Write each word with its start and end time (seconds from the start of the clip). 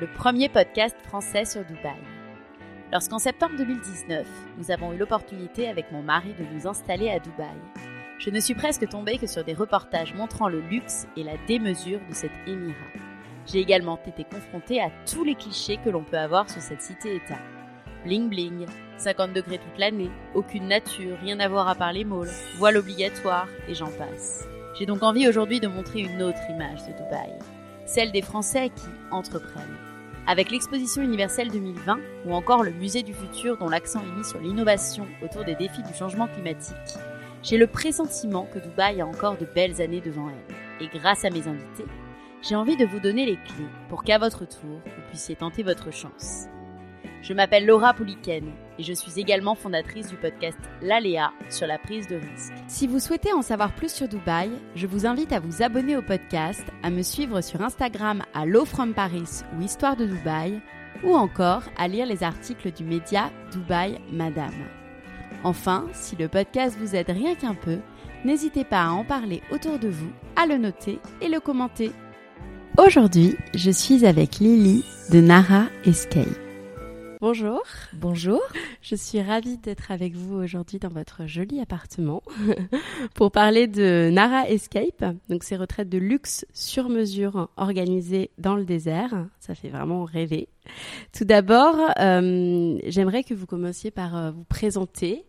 le 0.00 0.06
premier 0.06 0.48
podcast 0.48 0.96
français 1.04 1.44
sur 1.44 1.64
Dubaï. 1.64 1.94
Lorsqu'en 2.92 3.18
septembre 3.18 3.56
2019, 3.56 4.26
nous 4.58 4.70
avons 4.70 4.92
eu 4.92 4.96
l'opportunité 4.96 5.68
avec 5.68 5.90
mon 5.92 6.02
mari 6.02 6.34
de 6.38 6.44
nous 6.54 6.66
installer 6.66 7.10
à 7.10 7.18
Dubaï, 7.18 7.58
je 8.18 8.30
ne 8.30 8.40
suis 8.40 8.54
presque 8.54 8.88
tombée 8.88 9.18
que 9.18 9.26
sur 9.26 9.44
des 9.44 9.54
reportages 9.54 10.14
montrant 10.14 10.48
le 10.48 10.60
luxe 10.60 11.06
et 11.16 11.24
la 11.24 11.36
démesure 11.46 12.00
de 12.08 12.14
cet 12.14 12.30
émirat. 12.46 12.74
J'ai 13.46 13.58
également 13.58 14.00
été 14.06 14.24
confrontée 14.24 14.80
à 14.80 14.90
tous 15.10 15.24
les 15.24 15.34
clichés 15.34 15.78
que 15.84 15.90
l'on 15.90 16.04
peut 16.04 16.16
avoir 16.16 16.48
sur 16.48 16.62
cette 16.62 16.80
cité-État. 16.80 17.40
Bling 18.04 18.30
bling, 18.30 18.66
50 18.96 19.32
degrés 19.32 19.58
toute 19.58 19.78
l'année, 19.78 20.10
aucune 20.34 20.68
nature, 20.68 21.18
rien 21.20 21.38
à 21.40 21.48
voir 21.48 21.68
à 21.68 21.74
part 21.74 21.92
les 21.92 22.04
malls, 22.04 22.30
voile 22.56 22.76
obligatoire 22.76 23.48
et 23.68 23.74
j'en 23.74 23.90
passe. 23.90 24.46
J'ai 24.78 24.86
donc 24.86 25.02
envie 25.02 25.28
aujourd'hui 25.28 25.60
de 25.60 25.68
montrer 25.68 26.00
une 26.00 26.22
autre 26.22 26.48
image 26.48 26.82
de 26.86 26.92
Dubaï, 26.92 27.32
celle 27.84 28.12
des 28.12 28.22
Français 28.22 28.70
qui 28.70 28.88
entreprennent. 29.10 29.76
Avec 30.26 30.50
l'exposition 30.50 31.02
universelle 31.02 31.50
2020 31.50 31.98
ou 32.24 32.32
encore 32.32 32.62
le 32.62 32.70
musée 32.70 33.02
du 33.02 33.12
futur 33.12 33.58
dont 33.58 33.68
l'accent 33.68 34.00
est 34.00 34.16
mis 34.16 34.24
sur 34.24 34.40
l'innovation 34.40 35.06
autour 35.22 35.44
des 35.44 35.54
défis 35.54 35.82
du 35.82 35.92
changement 35.92 36.28
climatique, 36.28 36.74
j'ai 37.42 37.58
le 37.58 37.66
pressentiment 37.66 38.48
que 38.52 38.58
Dubaï 38.58 39.02
a 39.02 39.06
encore 39.06 39.36
de 39.36 39.44
belles 39.44 39.82
années 39.82 40.00
devant 40.00 40.30
elle. 40.30 40.86
Et 40.86 40.88
grâce 40.88 41.26
à 41.26 41.30
mes 41.30 41.46
invités, 41.46 41.84
j'ai 42.40 42.56
envie 42.56 42.78
de 42.78 42.86
vous 42.86 43.00
donner 43.00 43.26
les 43.26 43.36
clés 43.36 43.68
pour 43.90 44.02
qu'à 44.02 44.16
votre 44.16 44.46
tour, 44.46 44.80
vous 44.84 45.02
puissiez 45.10 45.36
tenter 45.36 45.62
votre 45.62 45.92
chance. 45.92 46.46
Je 47.22 47.32
m'appelle 47.32 47.66
Laura 47.66 47.94
Pouliken 47.94 48.44
et 48.78 48.82
je 48.82 48.92
suis 48.92 49.20
également 49.20 49.54
fondatrice 49.54 50.08
du 50.08 50.16
podcast 50.16 50.58
L'Aléa 50.82 51.32
sur 51.48 51.66
la 51.66 51.78
prise 51.78 52.06
de 52.08 52.16
risque. 52.16 52.52
Si 52.68 52.86
vous 52.86 52.98
souhaitez 52.98 53.32
en 53.32 53.42
savoir 53.42 53.74
plus 53.74 53.92
sur 53.92 54.08
Dubaï, 54.08 54.50
je 54.74 54.86
vous 54.86 55.06
invite 55.06 55.32
à 55.32 55.40
vous 55.40 55.62
abonner 55.62 55.96
au 55.96 56.02
podcast, 56.02 56.64
à 56.82 56.90
me 56.90 57.02
suivre 57.02 57.40
sur 57.40 57.62
Instagram 57.62 58.22
à 58.34 58.46
Low 58.46 58.64
From 58.64 58.94
Paris 58.94 59.42
ou 59.56 59.62
Histoire 59.62 59.96
de 59.96 60.06
Dubaï, 60.06 60.60
ou 61.02 61.14
encore 61.14 61.62
à 61.76 61.88
lire 61.88 62.06
les 62.06 62.22
articles 62.22 62.72
du 62.72 62.84
média 62.84 63.30
Dubaï 63.52 63.98
Madame. 64.12 64.52
Enfin, 65.44 65.86
si 65.92 66.16
le 66.16 66.28
podcast 66.28 66.76
vous 66.78 66.96
aide 66.96 67.10
rien 67.10 67.34
qu'un 67.34 67.54
peu, 67.54 67.78
n'hésitez 68.24 68.64
pas 68.64 68.84
à 68.84 68.90
en 68.90 69.04
parler 69.04 69.42
autour 69.50 69.78
de 69.78 69.88
vous, 69.88 70.10
à 70.36 70.46
le 70.46 70.56
noter 70.56 70.98
et 71.20 71.28
le 71.28 71.40
commenter. 71.40 71.92
Aujourd'hui, 72.78 73.36
je 73.54 73.70
suis 73.70 74.04
avec 74.04 74.40
Lily 74.40 74.84
de 75.10 75.20
Nara 75.20 75.66
Escape. 75.84 76.43
Bonjour. 77.26 77.62
Bonjour. 77.94 78.42
Je 78.82 78.94
suis 78.94 79.22
ravie 79.22 79.56
d'être 79.56 79.90
avec 79.90 80.12
vous 80.12 80.34
aujourd'hui 80.34 80.78
dans 80.78 80.90
votre 80.90 81.26
joli 81.26 81.58
appartement 81.58 82.22
pour 83.14 83.30
parler 83.30 83.66
de 83.66 84.10
Nara 84.12 84.46
Escape, 84.50 85.02
donc 85.30 85.42
ces 85.42 85.56
retraites 85.56 85.88
de 85.88 85.96
luxe 85.96 86.44
sur 86.52 86.90
mesure 86.90 87.48
organisées 87.56 88.30
dans 88.36 88.56
le 88.56 88.66
désert. 88.66 89.26
Ça 89.40 89.54
fait 89.54 89.70
vraiment 89.70 90.04
rêver. 90.04 90.48
Tout 91.16 91.24
d'abord, 91.24 91.76
euh, 91.98 92.78
j'aimerais 92.88 93.24
que 93.24 93.32
vous 93.32 93.46
commenciez 93.46 93.90
par 93.90 94.14
euh, 94.14 94.30
vous 94.30 94.44
présenter 94.44 95.24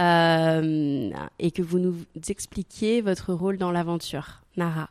euh, 0.00 1.10
et 1.38 1.52
que 1.52 1.62
vous 1.62 1.78
nous 1.78 1.94
expliquiez 2.28 3.00
votre 3.00 3.32
rôle 3.32 3.58
dans 3.58 3.70
l'aventure. 3.70 4.42
Nara. 4.56 4.90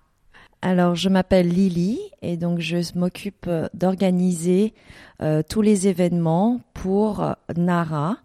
Alors, 0.69 0.95
je 0.95 1.07
m'appelle 1.07 1.47
Lily 1.47 1.97
et 2.22 2.35
donc 2.35 2.59
je 2.59 2.75
m'occupe 3.00 3.50
d'organiser 3.73 4.73
euh, 5.22 5.41
tous 5.41 5.61
les 5.61 5.88
événements 5.88 6.59
pour 6.73 7.23
euh, 7.23 7.31
Nara. 7.55 8.17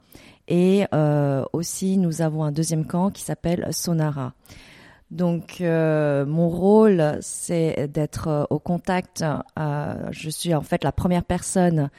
Et 0.49 0.85
euh, 0.93 1.45
aussi, 1.53 1.99
nous 1.99 2.21
avons 2.21 2.43
un 2.43 2.51
deuxième 2.51 2.85
camp 2.85 3.13
qui 3.13 3.23
s'appelle 3.23 3.69
Sonara. 3.71 4.33
Donc, 5.13 5.61
euh, 5.61 6.27
mon 6.27 6.49
rôle, 6.49 7.17
c'est 7.21 7.87
d'être 7.87 8.49
au 8.51 8.59
contact. 8.59 9.25
je 10.11 10.29
suis 10.29 10.53
en 10.53 10.63
fait 10.63 10.83
la 10.83 10.91
première 10.91 11.23
personne 11.23 11.91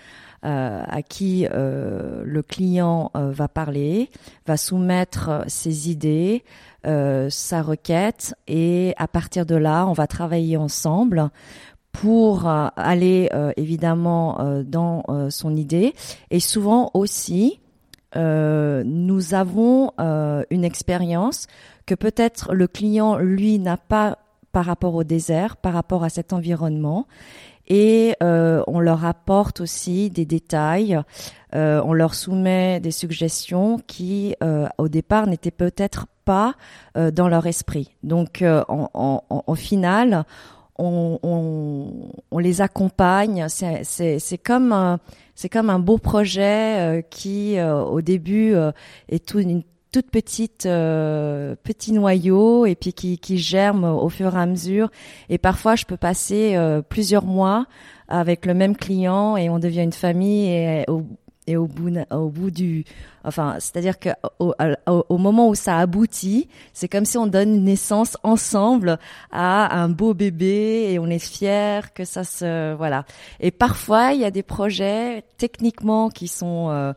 à 0.43 1.01
qui 1.01 1.47
le 1.49 2.41
client 2.41 3.11
va 3.13 3.47
parler, 3.47 4.09
va 4.45 4.57
soumettre 4.57 5.43
ses 5.47 5.89
idées, 5.89 6.43
euh, 6.85 7.29
sa 7.29 7.61
requête 7.61 8.35
et 8.45 8.93
à 8.97 9.07
partir 9.07 9.45
de 9.45 9.55
là, 9.55 9.87
on 9.87 9.93
va 9.93 10.05
travailler 10.05 10.57
ensemble 10.57 11.29
pour 11.93 12.45
euh, 12.45 12.67
aller 12.75 13.29
euh, 13.33 13.53
évidemment 13.55 14.37
dans 14.65 15.03
son 15.29 15.55
idée. 15.55 15.93
Et 16.29 16.39
souvent 16.39 16.91
aussi 16.93 17.59
nous 18.15 19.33
avons 19.33 19.91
une 19.97 20.63
expérience 20.63 21.47
que 21.87 21.95
peut-être 21.95 22.53
le 22.53 22.67
client 22.67 23.17
lui 23.17 23.57
n'a 23.57 23.77
pas 23.77 24.19
par 24.51 24.65
rapport 24.65 24.93
au 24.93 25.03
désert, 25.03 25.57
par 25.57 25.73
rapport 25.73 26.03
à 26.03 26.09
cet 26.09 26.31
environnement 26.31 27.07
et 27.67 28.15
on 28.21 28.79
leur 28.79 29.05
apporte 29.05 29.61
aussi 29.61 30.09
des 30.09 30.25
détails, 30.25 30.99
on 31.53 31.93
leur 31.93 32.15
soumet 32.15 32.79
des 32.79 32.91
suggestions 32.91 33.79
qui 33.87 34.35
au 34.77 34.87
départ 34.87 35.27
n'étaient 35.27 35.51
peut-être 35.51 36.07
pas 36.23 36.55
euh, 36.97 37.11
dans 37.11 37.27
leur 37.27 37.45
esprit. 37.47 37.91
Donc, 38.03 38.41
euh, 38.41 38.63
en, 38.67 39.23
en, 39.29 39.55
final, 39.55 40.25
on, 40.77 41.19
on, 41.23 42.11
on, 42.31 42.39
les 42.39 42.61
accompagne. 42.61 43.47
C'est 43.49 44.37
comme 44.43 44.97
c'est 45.35 45.49
comme 45.49 45.69
un 45.69 45.79
beau 45.79 45.97
projet 45.97 46.79
euh, 46.79 47.01
qui, 47.01 47.57
au 47.61 48.01
début, 48.01 48.55
est 49.09 49.25
tout, 49.25 49.39
une 49.39 49.63
toute 49.93 50.09
petite 50.11 50.63
petit 50.63 51.93
noyau 51.93 52.65
et 52.65 52.75
puis 52.75 52.91
qui, 52.91 53.17
qui 53.17 53.37
germe 53.37 53.85
au 53.85 54.09
fur 54.09 54.35
et 54.35 54.39
à 54.39 54.45
mesure. 54.45 54.89
Et 55.29 55.37
parfois, 55.37 55.75
je 55.75 55.85
peux 55.85 55.97
passer 55.97 56.57
plusieurs 56.89 57.25
mois 57.25 57.67
avec 58.07 58.45
le 58.45 58.53
même 58.53 58.75
client 58.75 59.37
et 59.37 59.49
on 59.49 59.59
devient 59.59 59.83
une 59.83 59.93
famille 59.93 60.49
et 60.49 60.83
au, 60.89 61.05
et 61.47 61.57
au 61.57 61.67
bout, 61.67 61.91
au 62.11 62.29
bout 62.29 62.51
du, 62.51 62.85
enfin, 63.23 63.55
c'est-à-dire 63.59 63.99
que 63.99 64.09
au, 64.39 64.53
au, 64.87 65.17
moment 65.17 65.49
où 65.49 65.55
ça 65.55 65.77
aboutit, 65.77 66.47
c'est 66.73 66.87
comme 66.87 67.05
si 67.05 67.17
on 67.17 67.27
donne 67.27 67.63
naissance 67.63 68.17
ensemble 68.23 68.97
à 69.31 69.77
un 69.77 69.89
beau 69.89 70.13
bébé 70.13 70.91
et 70.91 70.99
on 70.99 71.07
est 71.07 71.19
fier 71.19 71.93
que 71.93 72.05
ça 72.05 72.23
se, 72.23 72.73
voilà. 72.75 73.05
Et 73.39 73.51
parfois, 73.51 74.13
il 74.13 74.21
y 74.21 74.25
a 74.25 74.31
des 74.31 74.43
projets 74.43 75.23
techniquement 75.37 76.09
qui 76.09 76.27
sont 76.27 76.69
euh, 76.69 76.93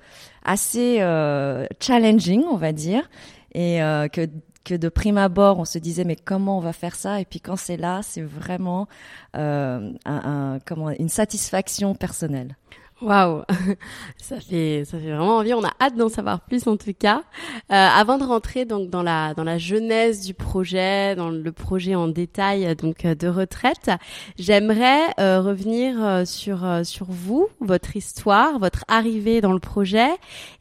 assez 0.47 0.99
euh, 1.01 1.67
challenging, 1.81 2.45
on 2.51 2.57
va 2.57 2.73
dire, 2.73 3.11
et 3.53 3.83
euh, 3.83 4.09
que 4.09 4.27
que 4.65 4.75
de 4.75 4.89
prime 4.89 5.17
abord 5.17 5.61
on 5.61 5.65
se 5.65 5.79
disait 5.79 6.03
mais 6.03 6.17
comment 6.17 6.59
on 6.59 6.61
va 6.61 6.73
faire 6.73 6.97
ça? 6.97 7.21
Et 7.21 7.25
puis 7.25 7.41
quand 7.41 7.55
c'est 7.57 7.77
là 7.77 8.01
c'est 8.03 8.23
vraiment 8.23 8.89
euh, 9.37 9.93
un, 10.05 10.55
un, 10.55 10.59
comment 10.67 10.91
une 10.91 11.09
satisfaction 11.09 11.95
personnelle. 11.95 12.57
Waouh, 13.03 13.43
ça 14.17 14.41
fait 14.41 14.85
ça 14.87 14.99
fait 14.99 15.09
vraiment 15.11 15.37
envie. 15.37 15.53
On 15.53 15.63
a 15.63 15.73
hâte 15.79 15.97
d'en 15.97 16.09
savoir 16.09 16.41
plus 16.41 16.67
en 16.67 16.79
tout 16.79 16.95
cas. 16.99 17.25
Euh, 17.71 17.75
avant 17.75 18.17
de 18.17 18.25
rentrer 18.25 18.65
donc 18.65 18.89
dans 18.89 19.03
la 19.03 19.35
dans 19.35 19.45
la 19.45 19.59
genèse 19.59 20.25
du 20.25 20.33
projet, 20.33 21.15
dans 21.15 21.29
le 21.29 21.53
projet 21.53 21.95
en 21.95 22.09
détail 22.09 22.75
donc 22.75 23.05
euh, 23.05 23.15
de 23.15 23.29
retraite, 23.29 23.91
j'aimerais 24.39 25.03
euh, 25.21 25.43
revenir 25.43 26.03
euh, 26.03 26.25
sur 26.25 26.65
euh, 26.65 26.85
sur 26.85 27.07
vous, 27.11 27.49
votre 27.61 27.97
histoire, 27.97 28.59
votre 28.59 28.85
arrivée 28.89 29.43
dans 29.43 29.53
le 29.53 29.61
projet, 29.61 30.09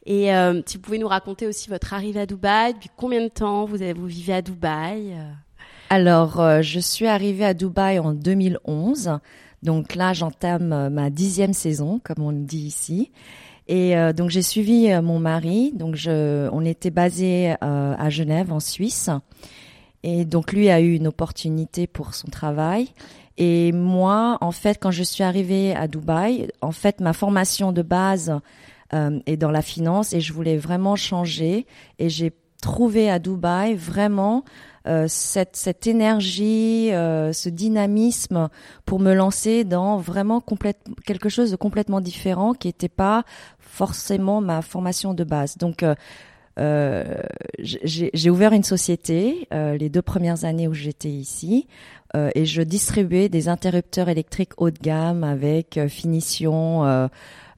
et 0.04 0.28
si 0.66 0.76
vous 0.76 0.82
pouvez 0.82 0.98
nous 0.98 1.08
raconter 1.08 1.46
aussi 1.46 1.70
votre 1.70 1.94
arrivée 1.94 2.20
à 2.20 2.26
Dubaï, 2.26 2.74
depuis 2.74 2.90
combien 2.96 3.22
de 3.22 3.28
temps 3.28 3.64
vous 3.64 3.80
avez 3.80 3.94
vous 3.94 4.06
vivez 4.06 4.34
à 4.34 4.42
Dubaï. 4.42 5.16
Alors, 5.88 6.62
je 6.62 6.80
suis 6.80 7.06
arrivée 7.06 7.44
à 7.44 7.54
Dubaï 7.54 7.98
en 7.98 8.12
2011. 8.12 9.18
Donc 9.66 9.94
là, 9.94 10.14
j'entame 10.14 10.88
ma 10.88 11.10
dixième 11.10 11.52
saison, 11.52 12.00
comme 12.02 12.24
on 12.24 12.30
le 12.30 12.44
dit 12.44 12.66
ici. 12.66 13.10
Et 13.68 13.94
donc 14.16 14.30
j'ai 14.30 14.42
suivi 14.42 14.88
mon 15.02 15.18
mari. 15.18 15.72
Donc 15.74 15.98
on 16.08 16.64
était 16.64 16.90
basé 16.90 17.56
à 17.60 18.08
Genève, 18.08 18.52
en 18.52 18.60
Suisse. 18.60 19.10
Et 20.04 20.24
donc 20.24 20.52
lui 20.52 20.70
a 20.70 20.80
eu 20.80 20.94
une 20.94 21.08
opportunité 21.08 21.88
pour 21.88 22.14
son 22.14 22.28
travail. 22.28 22.88
Et 23.38 23.72
moi, 23.72 24.38
en 24.40 24.52
fait, 24.52 24.78
quand 24.80 24.90
je 24.90 25.02
suis 25.02 25.22
arrivée 25.22 25.74
à 25.74 25.88
Dubaï, 25.88 26.48
en 26.62 26.72
fait, 26.72 27.00
ma 27.00 27.12
formation 27.12 27.72
de 27.72 27.82
base 27.82 28.40
euh, 28.94 29.18
est 29.26 29.36
dans 29.36 29.50
la 29.50 29.62
finance 29.62 30.12
et 30.12 30.20
je 30.20 30.32
voulais 30.32 30.56
vraiment 30.56 30.96
changer. 30.96 31.66
Et 31.98 32.08
j'ai 32.08 32.32
trouvé 32.62 33.10
à 33.10 33.18
Dubaï 33.18 33.74
vraiment 33.74 34.38
euh, 34.38 34.75
cette, 35.08 35.56
cette 35.56 35.86
énergie, 35.86 36.92
euh, 36.92 37.32
ce 37.32 37.48
dynamisme 37.48 38.48
pour 38.84 39.00
me 39.00 39.14
lancer 39.14 39.64
dans 39.64 39.98
vraiment 39.98 40.40
complète, 40.40 40.78
quelque 41.04 41.28
chose 41.28 41.50
de 41.50 41.56
complètement 41.56 42.00
différent 42.00 42.52
qui 42.52 42.68
n'était 42.68 42.88
pas 42.88 43.24
forcément 43.58 44.40
ma 44.40 44.62
formation 44.62 45.12
de 45.12 45.24
base. 45.24 45.58
Donc 45.58 45.82
euh, 45.82 45.94
euh 46.58 47.04
j'ai 47.58 48.30
ouvert 48.30 48.52
une 48.52 48.62
société 48.62 49.48
euh, 49.52 49.76
les 49.76 49.90
deux 49.90 50.02
premières 50.02 50.44
années 50.44 50.68
où 50.68 50.74
j'étais 50.74 51.10
ici 51.10 51.66
euh, 52.14 52.30
et 52.34 52.46
je 52.46 52.62
distribuais 52.62 53.28
des 53.28 53.48
interrupteurs 53.48 54.08
électriques 54.08 54.52
haut 54.56 54.70
de 54.70 54.78
gamme 54.78 55.24
avec 55.24 55.76
euh, 55.76 55.88
finition 55.88 57.08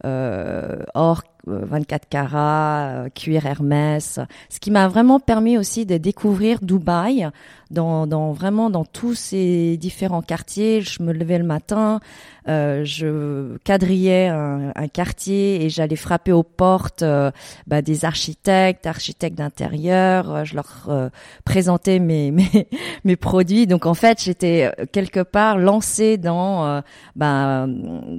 euh, 0.05 0.79
or 0.95 1.23
24 1.49 2.09
carats, 2.09 3.05
cuir 3.15 3.47
Hermès, 3.47 4.21
ce 4.49 4.61
qui 4.61 4.71
m'a 4.71 4.89
vraiment 4.89 5.21
permis 5.21 5.59
aussi 5.59 5.87
de 5.87 5.97
découvrir 5.97 6.61
Dubaï 6.61 7.29
dans, 7.71 8.07
dans 8.07 8.33
vraiment 8.33 8.71
dans 8.71 8.85
tous 8.85 9.15
ces 9.15 9.77
différents 9.77 10.23
quartiers. 10.23 10.81
Je 10.81 11.03
me 11.03 11.13
levais 11.13 11.39
le 11.39 11.45
matin, 11.45 12.01
euh, 12.49 12.85
je 12.85 13.59
quadrillais 13.59 14.29
un, 14.29 14.73
un 14.75 14.89
quartier 14.89 15.65
et 15.65 15.69
j'allais 15.69 15.97
frapper 15.97 16.33
aux 16.33 16.43
portes 16.43 17.03
euh, 17.03 17.31
bah, 17.67 17.83
des 17.83 18.05
architectes, 18.05 18.87
architectes 18.87 19.37
d'intérieur. 19.37 20.35
Euh, 20.35 20.45
je 20.45 20.55
leur 20.55 20.87
euh, 20.89 21.11
présentais 21.45 21.99
mes, 21.99 22.31
mes, 22.33 22.69
mes 23.05 23.17
produits. 23.17 23.67
Donc 23.67 23.87
en 23.87 23.95
fait, 23.95 24.23
j'étais 24.23 24.71
quelque 24.93 25.21
part 25.21 25.59
lancée 25.59 26.17
dans 26.17 26.83
bah, 27.17 27.67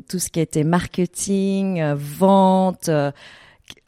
tout 0.08 0.20
ce 0.20 0.30
qui 0.30 0.40
était 0.40 0.64
marketing, 0.64 1.94
vente 1.94 2.90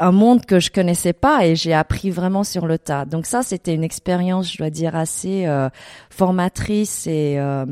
un 0.01 0.12
monde 0.12 0.45
que 0.45 0.59
je 0.59 0.71
connaissais 0.71 1.13
pas 1.13 1.45
et 1.45 1.56
j'ai 1.56 1.74
appris 1.74 2.09
vraiment 2.09 2.44
sur 2.44 2.65
le 2.65 2.80
tas. 2.80 3.06
Donc 3.06 3.27
ça, 3.27 3.44
c'était 3.44 3.75
une 3.75 3.83
expérience, 3.83 4.51
je 4.51 4.57
dois 4.57 4.71
dire, 4.71 4.95
assez 4.95 5.45
euh, 5.45 5.69
formatrice 6.09 7.06
et 7.06 7.36
euh, 7.38 7.65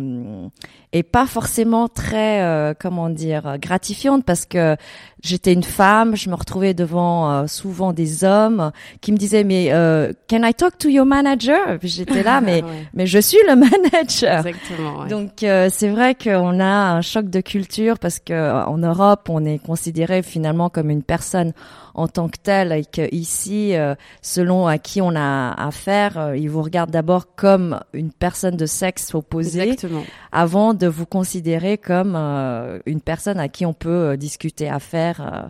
et 0.91 1.03
pas 1.03 1.27
forcément 1.27 1.87
très, 1.87 2.41
euh, 2.41 2.73
comment 2.79 3.09
dire, 3.09 3.57
gratifiante 3.59 4.25
parce 4.25 4.45
que 4.47 4.75
j'étais 5.21 5.53
une 5.53 5.63
femme, 5.63 6.15
je 6.15 6.29
me 6.31 6.35
retrouvais 6.35 6.73
devant 6.73 7.31
euh, 7.31 7.47
souvent 7.47 7.93
des 7.93 8.23
hommes 8.23 8.71
qui 8.99 9.11
me 9.11 9.17
disaient 9.17 9.43
mais 9.43 9.67
euh, 9.71 10.13
can 10.27 10.41
I 10.43 10.53
talk 10.53 10.79
to 10.79 10.89
your 10.89 11.05
manager? 11.05 11.77
J'étais 11.83 12.23
là 12.23 12.41
mais 12.45 12.63
mais 12.93 13.05
je 13.05 13.19
suis 13.19 13.37
le 13.47 13.55
manager. 13.55 14.47
Exactement. 14.47 15.01
Ouais. 15.01 15.09
Donc 15.09 15.31
c'est 15.41 15.89
vrai 15.89 16.15
qu'on 16.15 16.59
a 16.59 16.65
un 16.65 17.01
choc 17.01 17.29
de 17.29 17.41
culture 17.41 17.99
parce 17.99 18.17
que 18.19 18.65
en 18.65 18.77
Europe 18.79 19.29
on 19.29 19.45
est 19.45 19.59
considéré 19.59 20.23
finalement 20.23 20.69
comme 20.69 20.89
une 20.89 21.03
personne 21.03 21.53
en 21.93 22.07
tant 22.07 22.18
que 22.27 22.37
telle 22.41 22.71
et 22.71 22.85
que 22.85 23.13
ici 23.13 23.73
selon 24.21 24.67
à 24.67 24.77
qui 24.77 25.01
on 25.01 25.15
a 25.15 25.53
affaire, 25.53 26.33
ils 26.35 26.49
vous 26.49 26.61
regardent 26.61 26.91
d'abord 26.91 27.35
comme 27.35 27.79
une 27.93 28.11
personne 28.11 28.57
de 28.57 28.65
sexe 28.65 29.13
opposé 29.15 29.61
Exactement. 29.61 30.03
avant 30.31 30.73
de 30.73 30.87
vous 30.87 31.05
considérer 31.05 31.77
comme 31.77 32.15
euh, 32.15 32.79
une 32.85 33.01
personne 33.01 33.39
à 33.39 33.47
qui 33.47 33.65
on 33.65 33.73
peut 33.73 33.89
euh, 33.89 34.17
discuter 34.17 34.69
affaires. 34.69 35.21
Euh. 35.21 35.47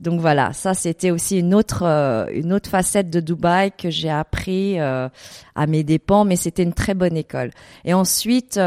Donc 0.00 0.20
voilà, 0.20 0.52
ça 0.52 0.74
c'était 0.74 1.10
aussi 1.10 1.40
une 1.40 1.52
autre 1.54 1.82
une 2.32 2.52
autre 2.52 2.70
facette 2.70 3.10
de 3.10 3.18
Dubaï 3.18 3.72
que 3.72 3.90
j'ai 3.90 4.10
appris 4.10 4.78
à 4.78 5.10
mes 5.66 5.82
dépens, 5.82 6.24
mais 6.24 6.36
c'était 6.36 6.62
une 6.62 6.72
très 6.72 6.94
bonne 6.94 7.16
école. 7.16 7.50
Et 7.84 7.94
ensuite, 7.94 8.60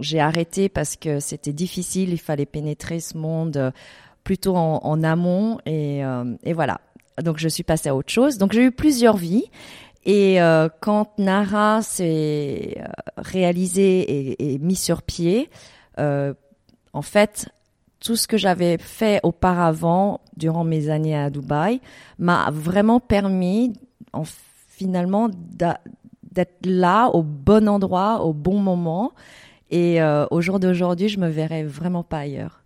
j'ai 0.00 0.20
arrêté 0.20 0.68
parce 0.68 0.94
que 0.94 1.18
c'était 1.18 1.52
difficile, 1.52 2.10
il 2.12 2.20
fallait 2.20 2.46
pénétrer 2.46 3.00
ce 3.00 3.18
monde 3.18 3.72
plutôt 4.28 4.56
en, 4.56 5.02
amont 5.02 5.58
et, 5.64 6.02
et 6.42 6.52
voilà. 6.52 6.82
Donc 7.22 7.38
je 7.38 7.48
suis 7.48 7.62
passée 7.62 7.88
à 7.88 7.96
autre 7.96 8.10
chose. 8.10 8.36
Donc 8.36 8.52
j'ai 8.52 8.62
eu 8.62 8.70
plusieurs 8.70 9.16
vies 9.16 9.46
et 10.08 10.40
euh, 10.40 10.68
quand 10.80 11.18
Nara 11.18 11.82
s'est 11.82 12.78
euh, 12.78 12.84
réalisé 13.18 14.00
et, 14.00 14.54
et, 14.54 14.58
mis 14.58 14.74
sur 14.74 15.02
pied, 15.02 15.50
euh, 15.98 16.32
en 16.94 17.02
fait, 17.02 17.50
tout 18.00 18.16
ce 18.16 18.26
que 18.26 18.38
j'avais 18.38 18.78
fait 18.78 19.20
auparavant 19.22 20.20
durant 20.34 20.64
mes 20.64 20.88
années 20.88 21.14
à 21.14 21.28
Dubaï 21.28 21.82
m'a 22.18 22.48
vraiment 22.50 23.00
permis, 23.00 23.74
en, 24.14 24.22
finalement, 24.68 25.28
d'être 25.52 26.64
là 26.64 27.08
au 27.08 27.22
bon 27.22 27.68
endroit, 27.68 28.22
au 28.22 28.32
bon 28.32 28.60
moment. 28.60 29.12
Et 29.70 30.00
euh, 30.00 30.26
au 30.30 30.40
jour 30.40 30.58
d'aujourd'hui, 30.60 31.10
je 31.10 31.20
me 31.20 31.28
verrais 31.28 31.64
vraiment 31.64 32.02
pas 32.02 32.20
ailleurs. 32.20 32.57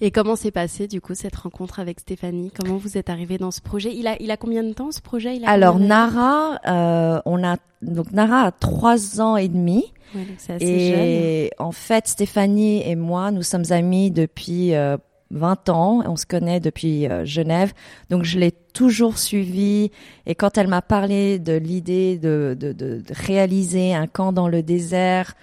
Et 0.00 0.10
comment 0.10 0.36
s'est 0.36 0.50
passé 0.50 0.86
du 0.86 1.00
coup 1.00 1.14
cette 1.14 1.36
rencontre 1.36 1.80
avec 1.80 2.00
Stéphanie? 2.00 2.50
Comment 2.50 2.76
vous 2.76 2.98
êtes 2.98 3.10
arrivé 3.10 3.38
dans 3.38 3.50
ce 3.50 3.60
projet? 3.60 3.94
Il 3.94 4.06
a 4.06 4.16
il 4.20 4.30
a 4.30 4.36
combien 4.36 4.62
de 4.62 4.72
temps 4.72 4.90
ce 4.92 5.00
projet? 5.00 5.36
Il 5.36 5.44
a 5.44 5.50
Alors 5.50 5.78
Nara, 5.78 6.58
euh, 6.66 7.20
on 7.24 7.42
a 7.44 7.56
donc 7.82 8.12
Nara 8.12 8.42
a 8.42 8.52
trois 8.52 9.20
ans 9.20 9.36
et 9.36 9.48
demi. 9.48 9.92
Ouais, 10.14 10.22
donc 10.22 10.36
assez 10.48 10.64
et 10.64 11.42
jeune. 11.58 11.66
en 11.66 11.72
fait, 11.72 12.06
Stéphanie 12.08 12.82
et 12.88 12.94
moi, 12.94 13.30
nous 13.30 13.42
sommes 13.42 13.70
amis 13.70 14.10
depuis 14.10 14.74
euh, 14.74 14.96
20 15.30 15.68
ans. 15.68 16.02
On 16.06 16.16
se 16.16 16.26
connaît 16.26 16.60
depuis 16.60 17.08
euh, 17.08 17.24
Genève. 17.24 17.72
Donc 18.10 18.24
je 18.24 18.38
l'ai 18.38 18.52
toujours 18.52 19.18
suivi. 19.18 19.90
Et 20.26 20.34
quand 20.34 20.58
elle 20.58 20.68
m'a 20.68 20.82
parlé 20.82 21.38
de 21.38 21.54
l'idée 21.54 22.18
de, 22.18 22.56
de, 22.58 22.72
de, 22.72 23.00
de 23.00 23.14
réaliser 23.14 23.94
un 23.94 24.06
camp 24.06 24.32
dans 24.32 24.48
le 24.48 24.62
désert, 24.62 25.34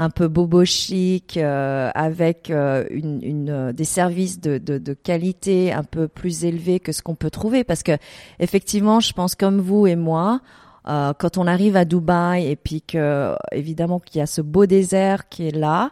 un 0.00 0.08
peu 0.08 0.28
bobo 0.28 0.64
chic, 0.64 1.36
euh, 1.36 1.90
avec 1.94 2.50
euh, 2.50 2.86
une, 2.88 3.22
une, 3.22 3.50
euh, 3.50 3.72
des 3.72 3.84
services 3.84 4.40
de, 4.40 4.56
de, 4.56 4.78
de, 4.78 4.94
qualité 4.94 5.74
un 5.74 5.84
peu 5.84 6.08
plus 6.08 6.46
élevés 6.46 6.80
que 6.80 6.90
ce 6.90 7.02
qu'on 7.02 7.14
peut 7.14 7.28
trouver. 7.28 7.64
Parce 7.64 7.82
que 7.82 7.92
effectivement, 8.38 9.00
je 9.00 9.12
pense 9.12 9.34
comme 9.34 9.60
vous 9.60 9.86
et 9.86 9.96
moi, 9.96 10.40
euh, 10.88 11.12
quand 11.18 11.36
on 11.36 11.46
arrive 11.46 11.76
à 11.76 11.84
Dubaï 11.84 12.50
et 12.50 12.56
puis 12.56 12.80
que 12.80 13.34
évidemment 13.52 14.00
qu'il 14.00 14.20
y 14.20 14.22
a 14.22 14.26
ce 14.26 14.40
beau 14.40 14.64
désert 14.64 15.28
qui 15.28 15.48
est 15.48 15.54
là. 15.54 15.90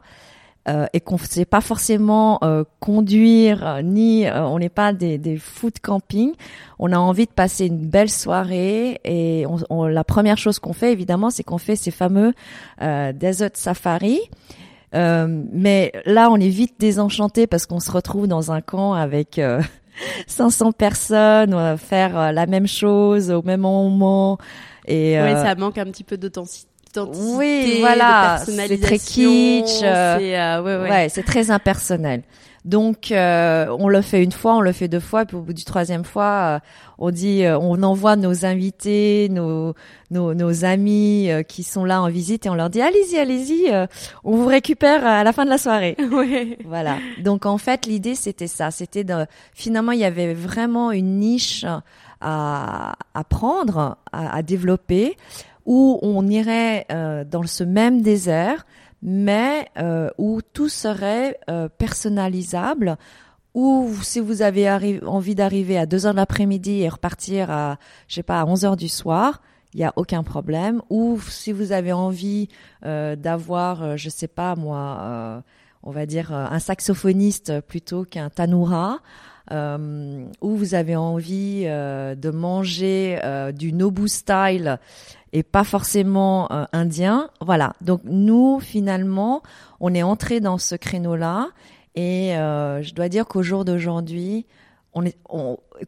Euh, 0.69 0.87
et 0.93 1.00
qu'on 1.00 1.15
ne 1.15 1.20
sait 1.20 1.47
pas 1.47 1.62
forcément 1.62 2.41
euh, 2.43 2.62
conduire, 2.79 3.81
ni 3.82 4.28
on 4.28 4.59
n'est 4.59 4.69
pas 4.69 4.93
des, 4.93 5.16
des 5.16 5.38
foot 5.38 5.76
camping. 5.81 6.33
On 6.78 6.93
a 6.93 6.99
envie 6.99 7.25
de 7.25 7.31
passer 7.31 7.66
une 7.66 7.87
belle 7.87 8.11
soirée 8.11 9.00
et 9.04 9.47
on, 9.47 9.59
on, 9.71 9.87
la 9.87 10.04
première 10.04 10.37
chose 10.37 10.59
qu'on 10.59 10.75
fait 10.75 10.93
évidemment, 10.93 11.31
c'est 11.31 11.43
qu'on 11.43 11.59
fait 11.59 11.76
ces 11.76 11.90
fameux 11.90 12.35
euh, 12.83 13.12
desert 13.12 13.52
safari. 13.54 14.21
Euh, 14.95 15.43
mais 15.52 15.93
là, 16.04 16.28
on 16.31 16.37
est 16.37 16.49
vite 16.49 16.75
désenchanté 16.78 17.47
parce 17.47 17.64
qu'on 17.64 17.81
se 17.81 17.90
retrouve 17.90 18.26
dans 18.26 18.52
un 18.52 18.61
camp 18.61 18.93
avec 18.93 19.40
500 20.26 20.73
personnes, 20.73 21.78
faire 21.78 22.33
la 22.33 22.47
même 22.47 22.66
chose 22.66 23.31
au 23.31 23.43
même 23.43 23.61
moment. 23.62 24.37
Et 24.87 25.19
ouais, 25.19 25.35
ça 25.35 25.54
manque 25.54 25.78
un 25.78 25.87
petit 25.87 26.04
peu 26.04 26.19
d'authenticité 26.19 26.69
oui, 26.97 27.76
voilà, 27.80 28.42
c'est 28.45 28.80
très 28.80 28.99
kitsch. 28.99 29.83
Euh, 29.83 30.62
ouais, 30.62 30.76
ouais. 30.76 30.90
ouais 30.90 31.09
c'est 31.09 31.23
très 31.23 31.50
impersonnel. 31.50 32.23
Donc, 32.64 33.12
euh, 33.12 33.75
on 33.78 33.88
le 33.88 34.02
fait 34.02 34.23
une 34.23 34.33
fois, 34.33 34.57
on 34.57 34.61
le 34.61 34.73
fait 34.73 34.88
deux 34.88 35.00
fois, 35.00 35.25
puis 35.25 35.37
au 35.37 35.40
bout 35.40 35.54
du 35.54 35.64
troisième 35.64 36.04
fois, 36.04 36.25
euh, 36.25 36.59
on 36.99 37.11
dit, 37.11 37.45
euh, 37.45 37.59
on 37.59 37.83
envoie 37.83 38.16
nos 38.16 38.45
invités, 38.45 39.28
nos, 39.30 39.75
nos, 40.11 40.35
nos 40.35 40.64
amis 40.66 41.30
euh, 41.30 41.42
qui 41.42 41.62
sont 41.62 41.87
là 41.87 42.02
en 42.02 42.09
visite, 42.09 42.45
et 42.45 42.50
on 42.50 42.54
leur 42.54 42.68
dit, 42.68 42.83
allez-y, 42.83 43.16
allez-y, 43.16 43.73
on 44.23 44.37
vous 44.37 44.47
récupère 44.47 45.07
à 45.07 45.25
la 45.25 45.33
fin 45.33 45.47
de 45.47 45.50
la 45.50 45.59
soirée. 45.59 45.97
Ouais. 46.18 46.59
Voilà. 46.64 46.97
Donc, 47.23 47.47
en 47.47 47.59
fait, 47.59 47.87
l'idée 47.87 48.14
c'était 48.14 48.49
ça, 48.49 48.71
c'était 48.71 49.04
de, 49.04 49.25
finalement, 49.54 49.92
il 49.92 50.00
y 50.00 50.04
avait 50.04 50.35
vraiment 50.35 50.90
une 50.90 51.21
niche 51.21 51.64
à, 52.21 52.95
à 53.14 53.25
prendre, 53.25 53.97
à, 54.12 54.37
à 54.37 54.42
développer 54.42 55.16
où 55.69 55.99
on 56.01 56.27
irait 56.27 56.87
euh, 56.91 57.25
dans 57.25 57.47
ce 57.47 57.63
même 57.63 58.01
désert, 58.01 58.65
mais 59.03 59.69
euh, 59.77 60.09
où 60.17 60.41
tout 60.55 60.71
serait 60.71 61.39
euh, 61.51 61.69
personnalisable. 61.69 62.97
Ou 63.53 63.91
si 64.03 64.19
vous 64.19 64.41
avez 64.41 64.71
envie 65.05 65.35
d'arriver 65.35 65.77
à 65.77 65.85
2 65.85 66.07
heures 66.07 66.13
de 66.15 66.17
l'après-midi 66.19 66.81
et 66.81 66.89
repartir 66.89 67.51
à, 67.51 67.77
je 68.09 68.15
sais 68.15 68.23
pas, 68.23 68.41
à 68.41 68.47
11 68.47 68.65
heures 68.65 68.77
du 68.77 68.89
soir, 68.89 69.43
il 69.75 69.81
y 69.81 69.85
a 69.85 69.93
aucun 69.97 70.23
problème. 70.23 70.81
Ou 70.89 71.21
si 71.29 71.53
vous 71.53 71.73
avez 71.73 71.93
envie 71.93 72.49
euh, 72.87 73.15
d'avoir, 73.15 73.99
je 73.99 74.09
sais 74.09 74.29
pas 74.29 74.57
moi, 74.57 75.43
on 75.83 75.91
va 75.91 76.07
dire 76.07 76.33
un 76.33 76.59
saxophoniste 76.59 77.61
plutôt 77.61 78.05
qu'un 78.05 78.31
tanoura, 78.31 79.01
euh, 79.51 80.27
où 80.43 80.57
vous 80.57 80.75
avez 80.75 80.95
envie 80.95 81.63
euh, 81.65 82.15
de 82.15 82.31
manger 82.31 83.19
euh, 83.25 83.51
du 83.51 83.73
Nobu 83.73 84.07
style 84.07 84.79
et 85.32 85.42
pas 85.42 85.64
forcément 85.64 86.50
euh, 86.50 86.64
indien. 86.73 87.30
Voilà. 87.40 87.75
Donc 87.80 88.00
nous, 88.04 88.61
finalement, 88.61 89.42
on 89.80 89.94
est 89.94 90.02
entré 90.02 90.40
dans 90.40 90.58
ce 90.58 90.75
créneau-là 90.75 91.49
et 91.94 92.37
euh, 92.37 92.82
je 92.82 92.94
dois 92.94 93.08
dire 93.08 93.26
qu'au 93.26 93.42
jour 93.42 93.64
d'aujourd'hui, 93.64 94.47
on 94.94 95.04
est, 95.04 95.16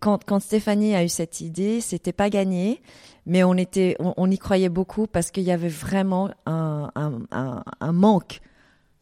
quand, 0.01 0.25
quand 0.25 0.41
Stéphanie 0.41 0.95
a 0.95 1.05
eu 1.05 1.09
cette 1.09 1.41
idée, 1.41 1.81
c'était 1.81 2.13
pas 2.13 2.31
gagné, 2.31 2.83
mais 3.27 3.43
on 3.45 3.55
était, 3.55 3.97
on, 3.99 4.31
y 4.31 4.39
croyait 4.39 4.69
beaucoup 4.69 5.07
parce 5.07 5.31
qu'il 5.31 5.43
y 5.43 5.51
avait 5.53 5.69
vraiment 5.69 6.31
un, 6.47 6.91
un, 6.95 7.65
un 7.81 7.93
manque 7.93 8.41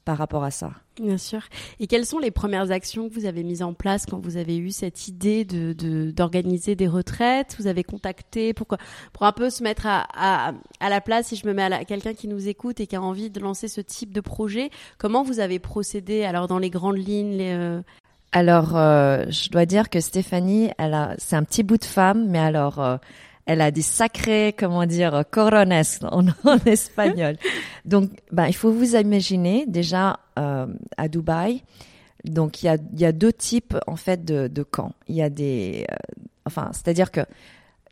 par 0.09 0.17
rapport 0.17 0.43
à 0.43 0.51
ça. 0.51 0.71
Bien 0.99 1.19
sûr. 1.19 1.43
Et 1.81 1.87
quelles 1.87 2.07
sont 2.07 2.19
les 2.19 2.31
premières 2.31 2.71
actions 2.71 3.11
que 3.11 3.15
vous 3.15 3.27
avez 3.27 3.45
mises 3.45 3.63
en 3.63 3.75
place 3.75 4.07
quand 4.07 4.19
vous 4.19 4.39
avez 4.39 4.57
eu 4.57 4.71
cette 4.71 5.07
idée 5.07 5.45
de 5.45 5.75
d'organiser 6.13 6.77
des 6.77 6.89
retraites? 6.89 7.57
Vous 7.59 7.67
avez 7.67 7.85
contacté 7.85 8.55
pour 8.55 8.69
pour 9.13 9.27
un 9.27 9.33
peu 9.33 9.51
se 9.51 9.63
mettre 9.63 9.87
à, 9.87 10.07
à, 10.15 10.55
à 10.81 10.89
la 10.89 11.03
place 11.03 11.27
si 11.27 11.37
je 11.37 11.47
me 11.47 11.53
mets 11.53 11.65
à 11.65 11.85
quelqu'un 11.85 12.15
qui 12.15 12.27
nous 12.27 12.49
écoute 12.49 12.81
et 12.81 12.87
qui 12.87 12.97
a 12.97 13.03
envie 13.03 13.29
de 13.29 13.39
lancer 13.39 13.69
ce 13.69 13.83
type 13.83 14.15
de 14.15 14.23
projet. 14.23 14.71
Comment 14.97 15.23
vous 15.23 15.41
avez 15.41 15.59
procédé 15.59 16.25
alors 16.25 16.49
dans 16.49 16.59
les 16.59 16.71
grandes 16.71 16.97
lignes 16.97 17.37
les, 17.37 17.53
euh, 17.53 17.83
Alors, 18.33 18.79
euh, 18.79 19.27
je 19.29 19.51
dois 19.51 19.67
dire 19.67 19.91
que 19.91 20.01
Stéphanie, 20.01 20.71
elle 20.79 20.95
a, 20.95 21.17
c'est 21.19 21.37
un 21.37 21.45
petit 21.45 21.65
bout 21.65 21.77
de 21.77 21.85
femme, 21.85 22.31
mais 22.31 22.39
alors, 22.39 22.81
euh, 22.81 22.97
elle 23.49 23.63
a 23.63 23.71
des 23.71 23.83
sacrés, 23.83 24.55
comment 24.57 24.85
dire, 24.85 25.25
corones 25.31 25.73
en, 26.03 26.59
espagnol. 26.67 27.39
Donc, 27.87 28.11
ben, 28.31 28.47
il 28.47 28.55
faut 28.55 28.71
vous 28.71 28.95
imaginer 28.95 29.65
déjà 29.67 30.21
euh, 30.39 30.67
à 30.99 31.09
Dubaï. 31.09 31.65
Donc, 32.25 32.63
il 32.63 32.67
y 32.67 32.69
a, 32.69 32.77
y 32.95 33.07
a 33.07 33.13
deux 33.13 33.33
types 33.33 33.75
en 33.87 33.97
fait 33.97 34.23
de, 34.23 34.49
de 34.49 34.63
camps. 34.63 34.93
Il 35.09 35.15
y 35.15 35.23
a 35.23 35.31
des, 35.31 35.87
euh, 35.91 35.95
enfin, 36.45 36.69
c'est-à-dire 36.73 37.11
que 37.11 37.23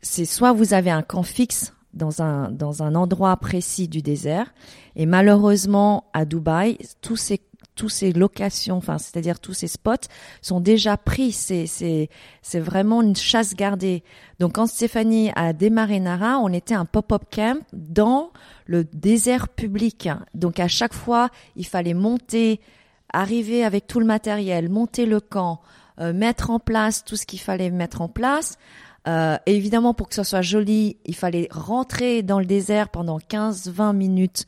c'est 0.03 0.25
soit 0.25 0.53
vous 0.53 0.75
avez 0.75 0.91
un 0.91 1.01
camp 1.01 1.23
fixe 1.23 1.73
dans 1.93 2.21
un 2.21 2.51
dans 2.51 2.83
un 2.83 2.93
endroit 2.93 3.35
précis 3.37 3.87
du 3.87 4.03
désert, 4.03 4.53
et 4.95 5.07
malheureusement 5.07 6.05
à 6.13 6.25
Dubaï, 6.25 6.77
tous 7.01 7.15
ces 7.15 7.41
tous 7.77 7.89
ces 7.89 8.11
locations, 8.11 8.75
enfin, 8.75 8.97
c'est-à-dire 8.97 9.39
tous 9.39 9.53
ces 9.53 9.67
spots 9.67 10.09
sont 10.41 10.59
déjà 10.59 10.97
pris. 10.97 11.31
C'est, 11.31 11.67
c'est, 11.67 12.09
c'est 12.41 12.59
vraiment 12.59 13.01
une 13.01 13.15
chasse 13.15 13.55
gardée. 13.55 14.03
Donc, 14.39 14.53
quand 14.53 14.67
Stéphanie 14.67 15.31
a 15.35 15.53
démarré 15.53 16.01
Nara, 16.01 16.39
on 16.39 16.51
était 16.51 16.73
un 16.73 16.85
pop-up 16.85 17.23
camp 17.33 17.61
dans 17.71 18.31
le 18.65 18.83
désert 18.83 19.47
public. 19.47 20.09
Donc, 20.33 20.59
à 20.59 20.67
chaque 20.67 20.93
fois, 20.93 21.29
il 21.55 21.65
fallait 21.65 21.93
monter, 21.93 22.59
arriver 23.13 23.63
avec 23.63 23.87
tout 23.87 23.99
le 23.99 24.05
matériel, 24.05 24.67
monter 24.67 25.05
le 25.05 25.21
camp, 25.21 25.61
euh, 25.99 26.11
mettre 26.13 26.49
en 26.49 26.59
place 26.59 27.05
tout 27.05 27.15
ce 27.15 27.25
qu'il 27.25 27.39
fallait 27.39 27.69
mettre 27.69 28.01
en 28.01 28.09
place. 28.09 28.57
Euh, 29.07 29.37
évidemment, 29.45 29.93
pour 29.93 30.09
que 30.09 30.15
ce 30.15 30.23
soit 30.23 30.41
joli, 30.41 30.97
il 31.05 31.15
fallait 31.15 31.47
rentrer 31.51 32.23
dans 32.23 32.39
le 32.39 32.45
désert 32.45 32.89
pendant 32.89 33.19
15-20 33.19 33.95
minutes 33.95 34.45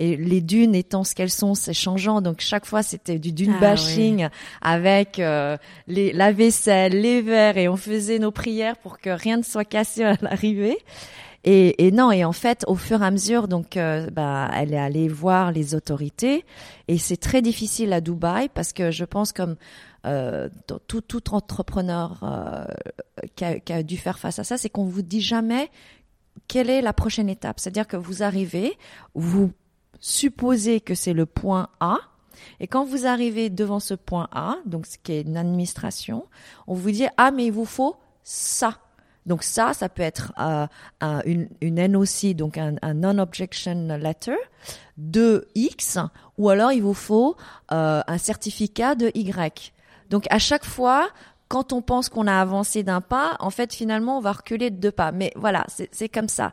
et 0.00 0.16
les 0.16 0.40
dunes 0.40 0.74
étant 0.74 1.04
ce 1.04 1.14
qu'elles 1.14 1.30
sont, 1.30 1.54
c'est 1.54 1.74
changeant. 1.74 2.22
Donc 2.22 2.40
chaque 2.40 2.64
fois, 2.64 2.82
c'était 2.82 3.18
du 3.18 3.32
dune 3.32 3.54
ah 3.58 3.60
bashing 3.60 4.28
avec 4.62 5.18
euh, 5.18 5.58
les, 5.86 6.12
la 6.12 6.32
vaisselle, 6.32 6.98
les 7.00 7.20
verres, 7.20 7.58
et 7.58 7.68
on 7.68 7.76
faisait 7.76 8.18
nos 8.18 8.30
prières 8.30 8.78
pour 8.78 8.98
que 8.98 9.10
rien 9.10 9.36
ne 9.36 9.42
soit 9.42 9.66
cassé 9.66 10.02
à 10.02 10.16
l'arrivée. 10.22 10.78
Et, 11.44 11.86
et, 11.86 11.90
non, 11.90 12.10
et 12.12 12.24
en 12.24 12.32
fait, 12.32 12.64
au 12.66 12.76
fur 12.76 13.02
et 13.02 13.06
à 13.06 13.10
mesure, 13.10 13.46
donc, 13.46 13.76
euh, 13.76 14.08
bah, 14.10 14.50
elle 14.54 14.72
est 14.72 14.78
allée 14.78 15.08
voir 15.08 15.52
les 15.52 15.74
autorités, 15.74 16.44
et 16.88 16.98
c'est 16.98 17.16
très 17.16 17.42
difficile 17.42 17.92
à 17.92 18.00
Dubaï 18.00 18.48
parce 18.48 18.72
que 18.72 18.90
je 18.90 19.04
pense 19.04 19.32
comme 19.32 19.56
euh, 20.06 20.48
tout, 20.86 21.02
tout 21.02 21.34
entrepreneur 21.34 22.18
euh, 22.22 22.64
qui, 23.36 23.44
a, 23.44 23.60
qui, 23.60 23.72
a, 23.72 23.82
dû 23.82 23.98
faire 23.98 24.18
face 24.18 24.38
à 24.38 24.44
ça, 24.44 24.56
c'est 24.56 24.70
qu'on 24.70 24.84
vous 24.84 25.02
dit 25.02 25.20
jamais 25.20 25.70
quelle 26.48 26.70
est 26.70 26.80
la 26.80 26.94
prochaine 26.94 27.28
étape. 27.28 27.60
C'est-à-dire 27.60 27.86
que 27.86 27.98
vous 27.98 28.22
arrivez, 28.22 28.72
vous 29.14 29.52
supposez 30.00 30.80
que 30.80 30.94
c'est 30.94 31.12
le 31.12 31.26
point 31.26 31.68
A. 31.80 31.98
Et 32.58 32.66
quand 32.66 32.84
vous 32.84 33.06
arrivez 33.06 33.50
devant 33.50 33.80
ce 33.80 33.94
point 33.94 34.28
A, 34.32 34.56
donc 34.66 34.86
ce 34.86 34.96
qui 35.02 35.12
est 35.12 35.22
une 35.22 35.36
administration, 35.36 36.26
on 36.66 36.74
vous 36.74 36.90
dit 36.90 37.06
ah 37.16 37.30
mais 37.30 37.46
il 37.46 37.52
vous 37.52 37.64
faut 37.66 37.96
ça. 38.22 38.78
Donc 39.26 39.42
ça, 39.42 39.74
ça 39.74 39.88
peut 39.88 40.02
être 40.02 40.32
euh, 40.40 40.66
un, 41.00 41.20
une, 41.26 41.48
une 41.60 41.86
NOC, 41.86 42.34
donc 42.34 42.56
un, 42.56 42.76
un 42.80 42.94
non-objection 42.94 43.98
letter 43.98 44.36
de 44.96 45.46
X, 45.54 45.98
ou 46.38 46.48
alors 46.48 46.72
il 46.72 46.82
vous 46.82 46.94
faut 46.94 47.36
euh, 47.70 48.02
un 48.06 48.18
certificat 48.18 48.94
de 48.94 49.10
Y. 49.14 49.72
Donc 50.08 50.26
à 50.30 50.38
chaque 50.38 50.64
fois, 50.64 51.10
quand 51.50 51.72
on 51.72 51.82
pense 51.82 52.08
qu'on 52.08 52.28
a 52.28 52.40
avancé 52.40 52.84
d'un 52.84 53.00
pas, 53.00 53.36
en 53.40 53.50
fait, 53.50 53.74
finalement, 53.74 54.18
on 54.18 54.20
va 54.20 54.30
reculer 54.30 54.70
de 54.70 54.76
deux 54.76 54.92
pas. 54.92 55.10
Mais 55.10 55.32
voilà, 55.34 55.66
c'est 55.90 56.08
comme 56.08 56.28
ça. 56.28 56.52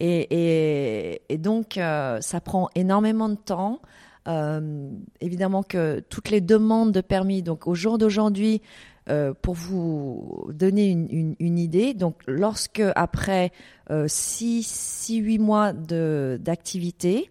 Et, 0.00 1.20
donc, 1.38 1.76
euh, 1.76 2.18
ça 2.22 2.40
prend 2.40 2.70
énormément 2.74 3.28
de 3.28 3.34
temps. 3.34 3.82
Euh, 4.26 4.90
évidemment 5.20 5.62
que 5.62 6.00
toutes 6.08 6.30
les 6.30 6.40
demandes 6.40 6.92
de 6.92 7.02
permis, 7.02 7.42
donc 7.42 7.66
au 7.66 7.74
jour 7.74 7.98
d'aujourd'hui, 7.98 8.62
euh, 9.10 9.34
pour 9.34 9.52
vous 9.52 10.48
donner 10.54 10.88
une, 10.92 11.58
idée, 11.58 11.92
donc 11.92 12.16
lorsque 12.26 12.82
après 12.96 13.52
6 13.90 14.66
six, 14.66 15.18
huit 15.18 15.38
mois 15.38 15.74
d'activité, 15.74 17.28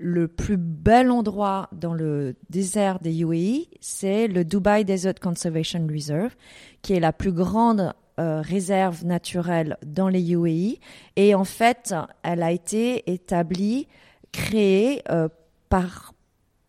le 0.00 0.28
plus 0.28 0.56
bel 0.56 1.10
endroit 1.10 1.68
dans 1.72 1.92
le 1.92 2.34
désert 2.48 3.00
des 3.00 3.20
UAE, 3.20 3.66
c'est 3.80 4.28
le 4.28 4.44
Dubai 4.44 4.84
Desert 4.84 5.20
Conservation 5.20 5.86
Reserve, 5.86 6.34
qui 6.80 6.94
est 6.94 7.00
la 7.00 7.12
plus 7.12 7.32
grande 7.32 7.92
euh, 8.18 8.40
réserve 8.40 9.04
naturelle 9.04 9.76
dans 9.84 10.08
les 10.08 10.32
UAE. 10.32 10.78
Et 11.16 11.34
en 11.34 11.44
fait, 11.44 11.94
elle 12.22 12.42
a 12.42 12.50
été 12.50 13.10
établie, 13.12 13.88
créée 14.32 15.02
euh, 15.10 15.28
par 15.68 16.14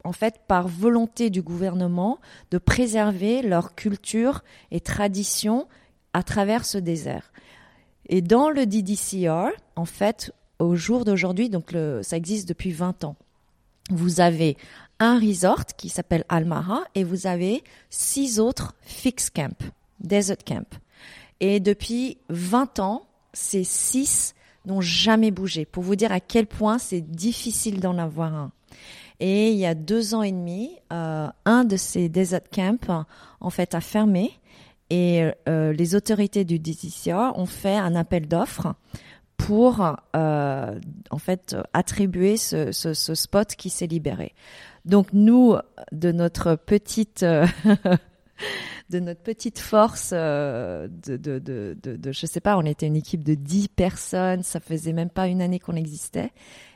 en 0.04 0.12
fait 0.12 0.42
par 0.48 0.68
volonté 0.68 1.30
du 1.30 1.42
gouvernement 1.44 2.20
de 2.50 2.58
préserver 2.58 3.44
leur 3.44 3.76
culture 3.76 4.44
et 4.72 4.82
tradition 4.82 5.68
à 6.14 6.24
travers 6.24 6.66
ce 6.66 6.80
désert. 6.80 7.32
Et 8.10 8.22
dans 8.22 8.50
le 8.50 8.66
DDCR, 8.66 9.52
en 9.76 9.86
fait, 9.86 10.34
au 10.62 10.76
jour 10.76 11.06
d'aujourd'hui, 11.06 11.50
donc 11.50 11.76
ça 12.02 12.18
existe 12.18 12.48
depuis 12.48 12.72
20 12.72 13.04
ans. 13.04 13.16
Vous 13.90 14.22
avez 14.22 14.58
un 15.00 15.20
resort 15.20 15.66
qui 15.66 15.90
s'appelle 15.90 16.24
Almara 16.30 16.84
et 16.96 17.04
vous 17.04 17.28
avez 17.28 17.64
six 17.90 18.40
autres 18.40 18.76
fixed 18.82 19.34
camp, 19.34 19.58
desert 20.00 20.44
camp. 20.46 20.68
Et 21.40 21.60
depuis 21.60 22.18
20 22.30 22.80
ans, 22.80 23.08
ces 23.34 23.64
six 23.64 24.36
n'ont 24.66 24.82
jamais 24.82 25.32
bougé. 25.32 25.66
Pour 25.66 25.84
vous 25.84 25.96
dire 25.96 26.12
à 26.12 26.20
quel 26.20 26.46
point 26.46 26.78
c'est 26.78 27.02
difficile 27.02 27.80
d'en 27.80 27.98
avoir 27.98 28.34
un. 28.34 28.52
Et 29.20 29.52
il 29.52 29.58
y 29.58 29.66
a 29.66 29.76
deux 29.76 30.14
ans 30.14 30.24
et 30.24 30.32
demi, 30.32 30.72
euh, 30.94 31.28
un 31.46 31.64
de 31.64 31.78
ces 31.78 32.10
desert 32.10 32.42
camps, 32.52 33.06
en 33.40 33.50
fait, 33.50 33.76
a 33.76 33.82
fermé. 33.82 34.32
Et 34.90 35.24
euh, 35.48 35.74
les 35.74 35.96
autorités 35.96 36.44
du 36.44 36.60
DCCA 36.60 37.34
ont 37.36 37.46
fait 37.46 37.78
un 37.78 37.96
appel 37.96 38.28
d'offres 38.28 38.76
pour 39.46 39.96
euh, 40.16 40.80
en 41.10 41.18
fait 41.18 41.56
attribuer 41.74 42.38
ce, 42.38 42.72
ce, 42.72 42.94
ce 42.94 43.16
spot 43.16 43.56
qui 43.56 43.70
s'est 43.70 43.88
libéré. 43.88 44.34
Donc 44.86 45.08
nous, 45.14 45.56
de 45.92 46.12
notre 46.12 46.56
petite 46.56 47.24
euh, 47.24 47.48
de 48.90 49.00
notre 49.00 49.22
petite 49.22 49.60
force 49.60 50.12
euh, 50.14 50.88
de, 51.08 51.18
de, 51.18 51.40
de, 51.40 51.76
de, 51.82 52.12
je 52.12 52.26
sais 52.26 52.42
pas, 52.42 52.58
on 52.58 52.66
était 52.66 52.88
une 52.88 52.96
équipe 52.96 53.24
de 53.24 53.36
10 53.36 53.70
personnes, 53.70 54.44
ça 54.44 54.60
faisait 54.60 54.94
même 54.94 55.10
pas 55.10 55.28
une 55.28 55.42
année 55.42 55.60
qu'on 55.60 55.76
existait. 55.76 56.32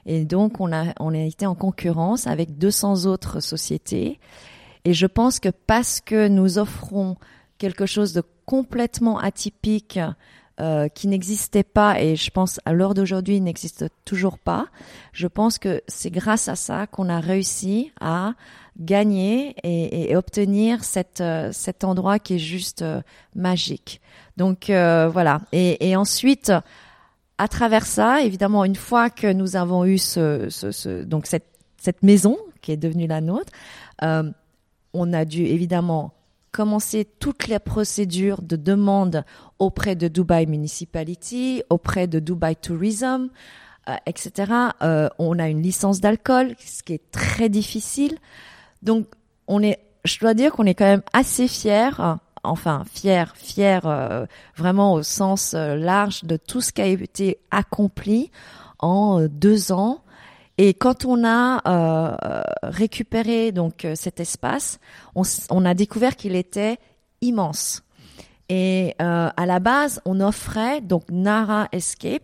Et 0.06 0.24
donc, 0.24 0.60
on 0.60 0.72
a, 0.72 0.94
on 1.00 1.14
a 1.14 1.20
été 1.20 1.46
en 1.46 1.56
concurrence 1.56 2.28
avec 2.28 2.58
200 2.58 3.06
autres 3.06 3.42
sociétés. 3.42 4.20
Et 4.86 4.94
je 4.94 5.08
pense 5.08 5.40
que 5.40 5.50
parce 5.50 6.00
que 6.00 6.28
nous 6.28 6.58
offrons 6.58 7.18
quelque 7.58 7.86
chose 7.86 8.14
de 8.14 8.24
complètement 8.46 9.20
atypique, 9.20 10.00
euh, 10.62 10.88
qui 10.88 11.10
n'existait 11.10 11.64
pas 11.64 12.00
et 12.02 12.16
je 12.16 12.32
pense 12.32 12.62
à 12.64 12.72
l'heure 12.72 12.94
d'aujourd'hui 12.94 13.42
n'existe 13.42 13.88
toujours 14.06 14.40
pas. 14.40 14.68
Je 15.12 15.28
pense 15.28 15.58
que 15.58 15.82
c'est 15.90 16.10
grâce 16.10 16.48
à 16.48 16.56
ça 16.56 16.88
qu'on 16.88 17.10
a 17.10 17.20
réussi 17.20 17.92
à 18.00 18.36
gagner 18.80 19.54
et, 19.64 20.12
et 20.12 20.16
obtenir 20.16 20.86
cette, 20.86 21.20
euh, 21.20 21.50
cet 21.52 21.84
endroit 21.84 22.20
qui 22.20 22.36
est 22.36 22.40
juste 22.40 22.84
euh, 22.84 23.02
magique. 23.36 24.00
Donc 24.38 24.68
voilà. 24.68 25.42
Et, 25.52 25.90
et, 25.90 25.98
ensuite, 25.98 26.54
à 27.38 27.48
travers 27.50 27.86
ça, 27.86 28.22
évidemment, 28.22 28.64
une 28.64 28.78
fois 28.78 29.10
que 29.10 29.34
nous 29.34 29.58
avons 29.58 29.84
eu 29.84 29.98
ce, 29.98 30.48
ce, 30.50 30.72
ce 30.72 31.04
donc 31.04 31.26
cette, 31.26 31.50
cette 31.76 32.02
maison 32.02 32.38
qui 32.62 32.72
est 32.72 32.78
devenue 32.78 33.08
la 33.08 33.20
nôtre, 33.20 33.52
on 34.02 35.14
a 35.14 35.26
dû 35.26 35.44
évidemment 35.44 36.14
commencer 36.56 37.06
toutes 37.20 37.48
les 37.50 37.60
procédures 37.60 38.42
de 38.42 38.56
demande 38.56 39.26
auprès 39.60 39.96
de 39.96 40.08
Dubai 40.08 40.46
Municipality, 40.46 41.64
auprès 41.70 42.08
de 42.08 42.20
Dubai 42.20 42.56
Tourism, 42.56 43.30
euh, 43.90 43.96
etc. 44.06 44.52
Euh, 44.82 45.10
on 45.20 45.40
a 45.40 45.48
une 45.48 45.62
licence 45.62 46.02
d'alcool, 46.02 46.56
ce 46.60 46.84
qui 46.84 46.94
est 46.94 47.12
très 47.12 47.50
difficile. 47.50 48.18
Donc, 48.84 49.08
on 49.48 49.62
est, 49.62 49.80
je 50.04 50.20
dois 50.20 50.34
dire 50.34 50.52
qu'on 50.52 50.66
est 50.66 50.76
quand 50.76 50.86
même 50.86 51.04
assez 51.14 51.48
fiers 51.48 51.92
enfin 52.46 52.84
fier, 52.92 53.34
fier 53.36 53.86
euh, 53.86 54.26
vraiment 54.56 54.94
au 54.94 55.04
sens 55.04 55.54
euh, 55.54 55.76
large 55.76 56.24
de 56.24 56.38
tout 56.38 56.62
ce 56.62 56.72
qui 56.72 56.82
a 56.82 56.86
été 56.86 57.40
accompli 57.52 58.32
en 58.80 59.22
euh, 59.22 59.28
deux 59.28 59.72
ans. 59.72 60.02
Et 60.58 60.74
quand 60.74 61.04
on 61.04 61.26
a 61.26 61.62
euh, 61.68 62.44
récupéré 62.64 63.52
donc 63.52 63.86
cet 63.96 64.22
espace, 64.22 64.80
on, 65.14 65.24
on 65.50 65.66
a 65.66 65.74
découvert 65.74 66.16
qu'il 66.16 66.34
était 66.34 66.78
immense. 67.20 67.84
Et 68.50 68.96
euh, 69.02 69.30
à 69.36 69.46
la 69.46 69.60
base, 69.60 70.02
on 70.06 70.20
offrait 70.20 70.82
donc 70.82 71.04
Nara 71.10 71.68
Escape 71.72 72.24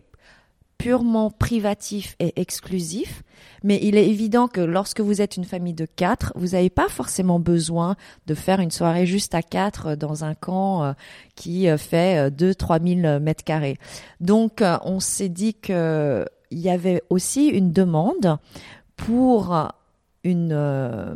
purement 0.77 1.29
privatif 1.29 2.15
et 2.19 2.39
exclusif. 2.39 3.23
Mais 3.63 3.79
il 3.83 3.95
est 3.95 4.07
évident 4.07 4.47
que 4.47 4.61
lorsque 4.61 4.99
vous 4.99 5.21
êtes 5.21 5.37
une 5.37 5.43
famille 5.43 5.73
de 5.73 5.85
quatre, 5.85 6.33
vous 6.35 6.49
n'avez 6.49 6.71
pas 6.71 6.89
forcément 6.89 7.39
besoin 7.39 7.95
de 8.25 8.33
faire 8.33 8.59
une 8.59 8.71
soirée 8.71 9.05
juste 9.05 9.35
à 9.35 9.43
quatre 9.43 9.95
dans 9.95 10.23
un 10.23 10.33
camp 10.33 10.83
euh, 10.83 10.93
qui 11.35 11.69
euh, 11.69 11.77
fait 11.77 12.29
2-3 12.31 13.01
000 13.01 13.19
mètres 13.19 13.43
carrés. 13.43 13.77
Donc, 14.19 14.61
euh, 14.61 14.77
on 14.83 14.99
s'est 14.99 15.29
dit 15.29 15.53
que 15.53 16.25
il 16.51 16.59
y 16.59 16.69
avait 16.69 17.01
aussi 17.09 17.47
une 17.47 17.71
demande 17.71 18.37
pour 18.97 19.55
une, 20.23 20.51
euh, 20.53 21.15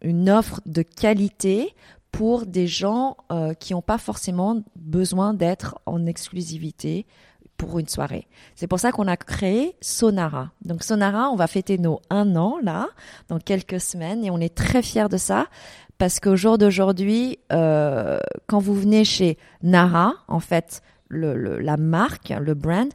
une 0.00 0.30
offre 0.30 0.60
de 0.66 0.82
qualité 0.82 1.74
pour 2.16 2.46
des 2.46 2.68
gens 2.68 3.16
euh, 3.32 3.54
qui 3.54 3.72
n'ont 3.72 3.82
pas 3.82 3.98
forcément 3.98 4.62
besoin 4.76 5.34
d'être 5.34 5.80
en 5.84 6.06
exclusivité 6.06 7.06
pour 7.56 7.80
une 7.80 7.88
soirée. 7.88 8.28
C'est 8.54 8.68
pour 8.68 8.78
ça 8.78 8.92
qu'on 8.92 9.08
a 9.08 9.16
créé 9.16 9.74
Sonara. 9.80 10.52
Donc 10.64 10.84
Sonara, 10.84 11.30
on 11.30 11.36
va 11.36 11.48
fêter 11.48 11.76
nos 11.76 12.00
un 12.10 12.36
an 12.36 12.58
là, 12.62 12.86
dans 13.28 13.40
quelques 13.40 13.80
semaines, 13.80 14.24
et 14.24 14.30
on 14.30 14.38
est 14.38 14.54
très 14.54 14.80
fiers 14.80 15.08
de 15.08 15.16
ça 15.16 15.48
parce 15.98 16.20
qu'au 16.20 16.36
jour 16.36 16.56
d'aujourd'hui, 16.56 17.38
euh, 17.52 18.18
quand 18.46 18.60
vous 18.60 18.74
venez 18.74 19.04
chez 19.04 19.36
Nara, 19.62 20.14
en 20.28 20.40
fait, 20.40 20.82
la 21.10 21.76
marque, 21.76 22.30
le 22.30 22.54
brand, 22.54 22.92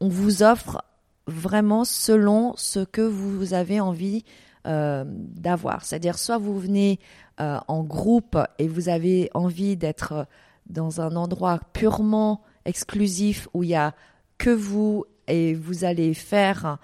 on 0.00 0.08
vous 0.08 0.42
offre 0.42 0.82
vraiment 1.26 1.84
selon 1.84 2.54
ce 2.56 2.80
que 2.80 3.02
vous 3.02 3.52
avez 3.52 3.80
envie 3.80 4.24
euh, 4.68 5.04
d'avoir. 5.06 5.84
C'est-à-dire, 5.84 6.18
soit 6.18 6.38
vous 6.38 6.58
venez 6.58 6.98
euh, 7.40 7.58
en 7.68 7.82
groupe 7.82 8.38
et 8.58 8.68
vous 8.68 8.88
avez 8.88 9.30
envie 9.32 9.76
d'être 9.76 10.26
dans 10.66 11.00
un 11.00 11.16
endroit 11.16 11.60
purement 11.72 12.42
exclusif 12.64 13.48
où 13.54 13.62
il 13.62 13.70
y 13.70 13.74
a 13.74 13.94
que 14.36 14.50
vous 14.50 15.04
et 15.26 15.54
vous 15.54 15.84
allez 15.84 16.14
faire 16.14 16.78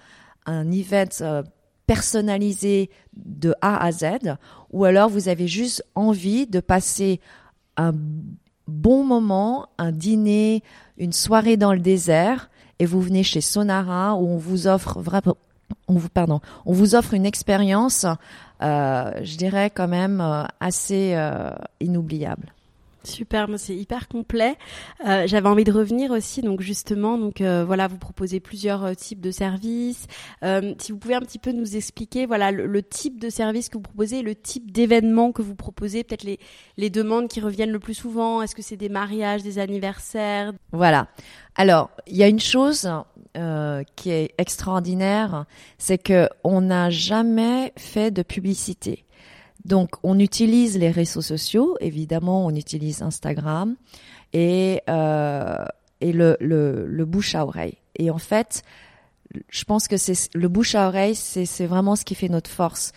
un 0.45 0.71
event 0.71 1.05
euh, 1.21 1.43
personnalisé 1.87 2.89
de 3.15 3.53
A 3.61 3.83
à 3.83 3.91
Z, 3.91 4.37
ou 4.71 4.85
alors 4.85 5.09
vous 5.09 5.29
avez 5.29 5.47
juste 5.47 5.83
envie 5.93 6.47
de 6.47 6.59
passer 6.59 7.19
un 7.77 7.93
bon 8.67 9.03
moment, 9.03 9.67
un 9.77 9.91
dîner, 9.91 10.63
une 10.97 11.13
soirée 11.13 11.57
dans 11.57 11.73
le 11.73 11.79
désert, 11.79 12.49
et 12.79 12.85
vous 12.85 13.01
venez 13.01 13.23
chez 13.23 13.41
Sonara 13.41 14.15
où 14.15 14.27
on 14.27 14.37
vous 14.37 14.67
offre 14.67 14.99
vraiment, 14.99 15.37
on 15.87 15.95
vous 15.95 16.09
pardon, 16.09 16.41
on 16.65 16.73
vous 16.73 16.95
offre 16.95 17.13
une 17.13 17.25
expérience, 17.25 18.05
euh, 18.61 19.11
je 19.23 19.37
dirais 19.37 19.69
quand 19.69 19.87
même 19.87 20.21
euh, 20.21 20.43
assez 20.59 21.13
euh, 21.15 21.51
inoubliable. 21.79 22.54
Super, 23.05 23.47
c'est 23.57 23.75
hyper 23.75 24.07
complet. 24.07 24.57
Euh, 25.05 25.27
J'avais 25.27 25.47
envie 25.47 25.63
de 25.63 25.71
revenir 25.71 26.11
aussi, 26.11 26.41
donc 26.41 26.61
justement, 26.61 27.17
donc 27.17 27.41
euh, 27.41 27.63
voilà, 27.65 27.87
vous 27.87 27.97
proposez 27.97 28.39
plusieurs 28.39 28.83
euh, 28.85 28.93
types 28.93 29.21
de 29.21 29.31
services. 29.31 30.07
Si 30.79 30.91
vous 30.91 30.97
pouvez 30.97 31.15
un 31.15 31.21
petit 31.21 31.39
peu 31.39 31.51
nous 31.51 31.75
expliquer, 31.75 32.25
voilà, 32.25 32.51
le, 32.51 32.83
type 32.83 33.19
de 33.19 33.29
service 33.29 33.69
que 33.69 33.77
vous 33.77 33.83
proposez, 33.83 34.21
le 34.21 34.35
type 34.35 34.71
d'événement 34.71 35.31
que 35.31 35.41
vous 35.41 35.55
proposez, 35.55 36.03
peut-être 36.03 36.23
les 36.23 36.39
les 36.77 36.89
demandes 36.89 37.27
qui 37.27 37.39
reviennent 37.39 37.71
le 37.71 37.79
plus 37.79 37.93
souvent. 37.93 38.41
Est-ce 38.41 38.55
que 38.55 38.61
c'est 38.61 38.77
des 38.77 38.89
mariages, 38.89 39.43
des 39.43 39.59
anniversaires? 39.59 40.53
Voilà. 40.71 41.07
Alors, 41.55 41.89
il 42.05 42.17
y 42.17 42.23
a 42.23 42.27
une 42.27 42.39
chose 42.39 42.89
qui 43.95 44.11
est 44.11 44.33
extraordinaire, 44.37 45.45
c'est 45.77 45.97
que 45.97 46.29
on 46.43 46.61
n'a 46.61 46.89
jamais 46.89 47.73
fait 47.75 48.11
de 48.11 48.23
publicité. 48.23 49.04
Donc, 49.65 49.89
on 50.03 50.19
utilise 50.19 50.77
les 50.77 50.91
réseaux 50.91 51.23
sociaux, 51.23 51.75
évidemment, 51.81 52.45
on 52.45 52.53
utilise 52.55 53.01
Instagram 53.01 53.75
et 54.31 54.81
euh, 54.89 55.65
et 56.01 56.13
le, 56.13 56.37
le 56.39 56.85
le 56.85 57.05
bouche 57.05 57.33
à 57.33 57.45
oreille. 57.45 57.77
Et 57.95 58.11
en 58.11 58.19
fait, 58.19 58.61
je 59.49 59.63
pense 59.63 59.87
que 59.87 59.97
c'est 59.97 60.29
le 60.35 60.47
bouche 60.47 60.75
à 60.75 60.87
oreille, 60.87 61.15
c'est 61.15 61.65
vraiment 61.65 61.95
ce 61.95 62.05
qui 62.05 62.13
fait 62.13 62.29
notre 62.29 62.49
force. 62.49 62.91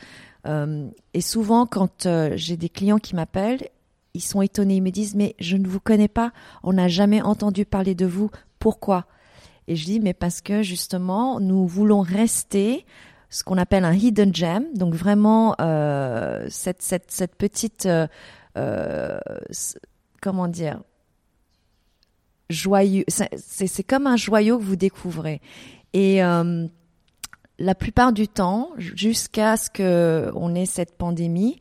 Euh, 0.47 0.89
et 1.15 1.23
souvent, 1.23 1.67
quand 1.67 2.07
euh, 2.07 2.33
j'ai 2.37 2.57
des 2.57 2.69
clients 2.69 2.99
qui 2.99 3.17
m'appellent, 3.17 3.69
ils 4.15 4.23
sont 4.23 4.43
étonnés, 4.43 4.77
ils 4.77 4.83
me 4.83 4.91
disent 4.91 5.15
mais 5.15 5.35
je 5.39 5.57
ne 5.57 5.67
vous 5.67 5.81
connais 5.81 6.09
pas, 6.09 6.33
on 6.63 6.75
n'a 6.75 6.89
jamais 6.89 7.23
entendu 7.23 7.65
parler 7.65 7.95
de 7.95 8.07
vous, 8.07 8.31
pourquoi? 8.59 9.07
Et 9.69 9.77
je 9.77 9.85
dis 9.85 10.01
mais 10.01 10.15
parce 10.15 10.41
que 10.41 10.63
justement 10.63 11.41
nous 11.41 11.67
voulons 11.67 12.01
rester 12.01 12.85
ce 13.31 13.45
qu'on 13.45 13.59
appelle 13.59 13.85
un 13.85 13.93
hidden 13.93 14.35
gem, 14.35 14.65
donc 14.75 14.95
vraiment 14.95 15.55
euh, 15.61 16.47
cette, 16.49 16.83
cette, 16.83 17.11
cette 17.11 17.37
petite 17.37 17.87
euh, 17.87 18.07
euh, 18.57 19.19
comment 20.21 20.49
dire 20.49 20.81
joyeux, 22.51 23.05
c'est 23.09 23.83
comme 23.83 24.07
un 24.07 24.17
joyau 24.17 24.59
que 24.59 24.65
vous 24.65 24.77
découvrez. 24.77 25.41
Et 25.93 26.25
euh, 26.25 26.67
la 27.59 27.75
plupart 27.75 28.13
du 28.13 28.29
temps, 28.29 28.71
jusqu'à 28.77 29.57
ce 29.57 29.69
que 29.71 30.31
on 30.35 30.55
ait 30.55 30.67
cette 30.67 30.97
pandémie, 30.97 31.59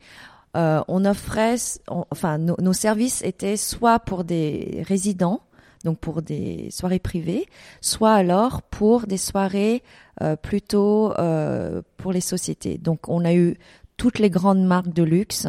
euh, 0.56 0.82
on 0.88 1.04
offrait, 1.04 1.56
enfin, 1.88 2.38
nos 2.38 2.72
services 2.72 3.22
étaient 3.22 3.58
soit 3.58 4.00
pour 4.00 4.24
des 4.24 4.82
résidents, 4.86 5.42
donc 5.84 5.98
pour 5.98 6.22
des 6.22 6.68
soirées 6.70 6.98
privées, 6.98 7.46
soit 7.80 8.12
alors 8.14 8.62
pour 8.62 9.06
des 9.06 9.16
soirées 9.16 9.82
euh, 10.20 10.36
plutôt 10.36 11.12
euh, 11.18 11.82
pour 11.96 12.12
les 12.12 12.20
sociétés. 12.20 12.78
Donc, 12.78 13.08
on 13.08 13.24
a 13.24 13.34
eu 13.34 13.56
toutes 13.96 14.18
les 14.18 14.30
grandes 14.30 14.64
marques 14.64 14.92
de 14.92 15.02
luxe. 15.02 15.46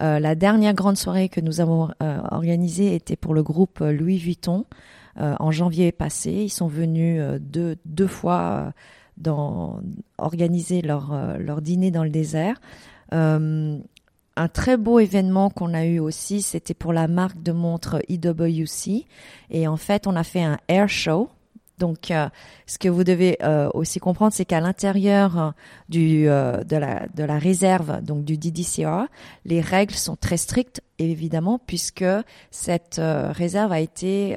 Euh, 0.00 0.18
la 0.18 0.34
dernière 0.34 0.74
grande 0.74 0.96
soirée 0.96 1.28
que 1.28 1.40
nous 1.40 1.60
avons 1.60 1.90
organisée 2.30 2.94
était 2.94 3.16
pour 3.16 3.34
le 3.34 3.42
groupe 3.42 3.80
Louis 3.80 4.18
Vuitton 4.18 4.66
en 5.16 5.52
janvier 5.52 5.92
passé. 5.92 6.32
Ils 6.32 6.50
sont 6.50 6.66
venus 6.66 7.22
deux, 7.40 7.76
deux 7.84 8.08
fois 8.08 8.72
dans, 9.16 9.80
organiser 10.18 10.82
leur, 10.82 11.38
leur 11.38 11.62
dîner 11.62 11.92
dans 11.92 12.02
le 12.02 12.10
désert. 12.10 12.60
Un 14.36 14.48
très 14.48 14.76
beau 14.76 14.98
événement 14.98 15.48
qu'on 15.48 15.74
a 15.74 15.84
eu 15.84 16.00
aussi, 16.00 16.42
c'était 16.42 16.74
pour 16.74 16.92
la 16.92 17.06
marque 17.06 17.42
de 17.42 17.52
montre 17.52 18.02
IWC. 18.08 19.06
Et 19.50 19.68
en 19.68 19.76
fait, 19.76 20.06
on 20.06 20.16
a 20.16 20.24
fait 20.24 20.42
un 20.42 20.58
air 20.68 20.88
show. 20.88 21.28
Donc, 21.78 22.10
euh, 22.10 22.28
ce 22.66 22.78
que 22.78 22.88
vous 22.88 23.04
devez 23.04 23.36
euh, 23.42 23.68
aussi 23.74 23.98
comprendre, 23.98 24.32
c'est 24.32 24.44
qu'à 24.44 24.60
l'intérieur 24.60 25.52
euh, 25.94 26.64
de 26.64 26.76
la 26.76 27.06
de 27.14 27.24
la 27.24 27.38
réserve, 27.38 28.00
donc 28.02 28.24
du 28.24 28.38
DDCR, 28.38 29.06
les 29.44 29.60
règles 29.60 29.94
sont 29.94 30.16
très 30.16 30.36
strictes, 30.36 30.82
évidemment, 30.98 31.58
puisque 31.58 32.04
cette 32.50 33.00
réserve 33.00 33.72
a 33.72 33.80
été 33.80 34.36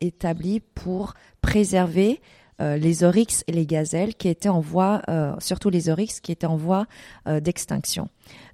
établie 0.00 0.60
pour 0.60 1.14
préserver 1.40 2.20
les 2.60 3.04
oryx 3.04 3.44
et 3.48 3.52
les 3.52 3.66
gazelles 3.66 4.14
qui 4.14 4.28
étaient 4.28 4.48
en 4.48 4.60
voie, 4.60 5.02
surtout 5.40 5.70
les 5.70 5.90
oryx 5.90 6.20
qui 6.20 6.30
étaient 6.32 6.46
en 6.46 6.56
voie 6.56 6.86
d'extinction. 7.26 8.08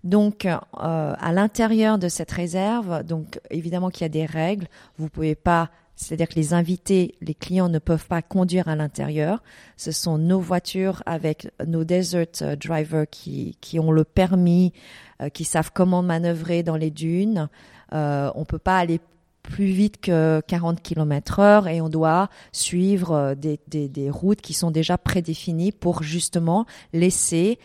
Donc, 0.04 0.46
euh, 0.46 0.58
à 0.72 1.32
l'intérieur 1.32 1.98
de 1.98 2.08
cette 2.08 2.32
réserve, 2.32 3.04
donc 3.04 3.40
évidemment 3.50 3.90
qu'il 3.90 4.02
y 4.02 4.06
a 4.06 4.08
des 4.08 4.26
règles. 4.26 4.66
Vous 4.98 5.08
pouvez 5.08 5.36
pas, 5.36 5.70
c'est-à-dire 5.94 6.28
que 6.28 6.34
les 6.34 6.54
invités, 6.54 7.14
les 7.20 7.34
clients 7.34 7.68
ne 7.68 7.78
peuvent 7.78 8.06
pas 8.06 8.20
conduire 8.20 8.66
à 8.68 8.74
l'intérieur. 8.74 9.42
Ce 9.76 9.92
sont 9.92 10.18
nos 10.18 10.40
voitures 10.40 11.02
avec 11.06 11.48
nos 11.64 11.84
desert 11.84 12.26
euh, 12.42 12.56
drivers 12.56 13.06
qui 13.08 13.56
qui 13.60 13.78
ont 13.78 13.92
le 13.92 14.04
permis, 14.04 14.72
euh, 15.20 15.28
qui 15.28 15.44
savent 15.44 15.70
comment 15.72 16.02
manœuvrer 16.02 16.62
dans 16.62 16.76
les 16.76 16.90
dunes. 16.90 17.48
Euh, 17.92 18.30
on 18.34 18.44
peut 18.44 18.58
pas 18.58 18.78
aller 18.78 19.00
plus 19.42 19.66
vite 19.66 20.00
que 20.00 20.40
40 20.46 20.82
km 20.82 21.40
heure 21.40 21.68
et 21.68 21.80
on 21.80 21.88
doit 21.88 22.28
suivre 22.52 23.12
euh, 23.12 23.34
des, 23.34 23.60
des, 23.68 23.88
des 23.88 24.10
routes 24.10 24.40
qui 24.40 24.54
sont 24.54 24.70
déjà 24.70 24.98
prédéfinies 24.98 25.72
pour 25.72 26.02
justement 26.02 26.64
laisser 26.92 27.58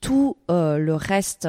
tout 0.00 0.36
euh, 0.50 0.78
le 0.78 0.94
reste 0.94 1.48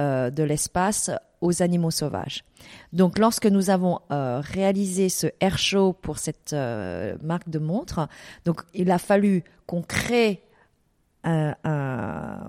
euh, 0.00 0.30
de 0.30 0.42
l'espace 0.42 1.10
aux 1.40 1.62
animaux 1.62 1.90
sauvages. 1.90 2.44
Donc 2.92 3.18
lorsque 3.18 3.46
nous 3.46 3.70
avons 3.70 4.00
euh, 4.10 4.40
réalisé 4.42 5.08
ce 5.08 5.26
air 5.40 5.58
show 5.58 5.92
pour 5.92 6.18
cette 6.18 6.54
marque 7.22 7.48
de 7.48 7.58
montre, 7.58 8.08
donc 8.44 8.62
il 8.74 8.90
a 8.90 8.98
fallu 8.98 9.44
qu'on 9.66 9.82
crée 9.82 10.42
un, 11.24 11.54
un, 11.64 12.48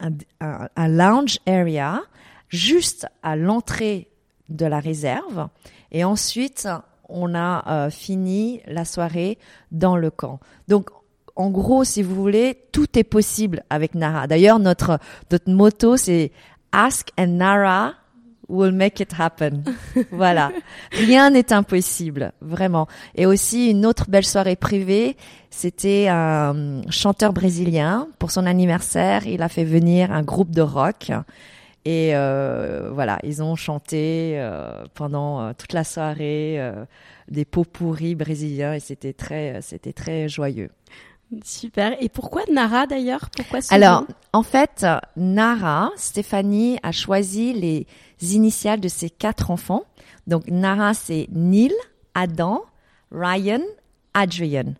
un, 0.00 0.10
un- 0.40 0.68
un 0.76 0.88
lounge 0.88 1.38
area 1.46 2.00
juste 2.48 3.06
à 3.22 3.34
l'entrée 3.36 4.08
de 4.48 4.66
la 4.66 4.78
réserve 4.78 5.48
et 5.90 6.04
ensuite 6.04 6.68
on 7.08 7.34
a 7.34 7.90
fini 7.90 8.60
la 8.66 8.84
soirée 8.84 9.38
dans 9.72 9.96
le 9.96 10.10
camp. 10.10 10.38
En 11.36 11.50
gros, 11.50 11.84
si 11.84 12.02
vous 12.02 12.14
voulez, 12.14 12.58
tout 12.72 12.98
est 12.98 13.04
possible 13.04 13.64
avec 13.70 13.94
Nara. 13.94 14.26
D'ailleurs, 14.26 14.58
notre 14.58 14.98
notre 15.30 15.50
motto 15.50 15.96
c'est 15.96 16.32
Ask 16.72 17.08
and 17.18 17.38
Nara 17.38 17.94
we'll 18.48 18.72
make 18.72 19.00
it 19.00 19.12
happen. 19.18 19.64
voilà. 20.10 20.52
Rien 20.92 21.30
n'est 21.30 21.52
impossible, 21.52 22.32
vraiment. 22.40 22.86
Et 23.14 23.26
aussi 23.26 23.70
une 23.70 23.86
autre 23.86 24.06
belle 24.08 24.24
soirée 24.24 24.56
privée, 24.56 25.16
c'était 25.50 26.08
un 26.08 26.82
chanteur 26.90 27.32
brésilien. 27.32 28.08
Pour 28.18 28.30
son 28.30 28.46
anniversaire, 28.46 29.26
il 29.26 29.42
a 29.42 29.48
fait 29.48 29.64
venir 29.64 30.12
un 30.12 30.22
groupe 30.22 30.50
de 30.50 30.62
rock. 30.62 31.10
Et 31.86 32.12
euh, 32.14 32.90
voilà, 32.92 33.18
ils 33.24 33.42
ont 33.42 33.56
chanté 33.56 34.34
euh, 34.36 34.84
pendant 34.94 35.42
euh, 35.42 35.52
toute 35.56 35.74
la 35.74 35.84
soirée 35.84 36.56
euh, 36.58 36.86
des 37.28 37.44
pots 37.44 37.64
pourris 37.64 38.14
brésiliens 38.14 38.72
et 38.72 38.80
c'était 38.80 39.12
très, 39.12 39.60
c'était 39.60 39.92
très 39.92 40.26
joyeux. 40.26 40.70
Super. 41.44 41.96
Et 42.00 42.08
pourquoi 42.08 42.42
Nara 42.50 42.86
d'ailleurs? 42.86 43.28
Pourquoi 43.36 43.60
ce 43.60 43.72
Alors, 43.74 44.02
nom? 44.02 44.06
en 44.32 44.42
fait, 44.42 44.86
Nara, 45.16 45.90
Stéphanie 45.96 46.78
a 46.82 46.92
choisi 46.92 47.52
les 47.52 47.86
initiales 48.34 48.80
de 48.80 48.88
ses 48.88 49.10
quatre 49.10 49.50
enfants. 49.50 49.82
Donc, 50.26 50.46
Nara, 50.48 50.94
c'est 50.94 51.28
Neil, 51.32 51.72
Adam, 52.14 52.62
Ryan, 53.10 53.62
Adrian. 54.14 54.74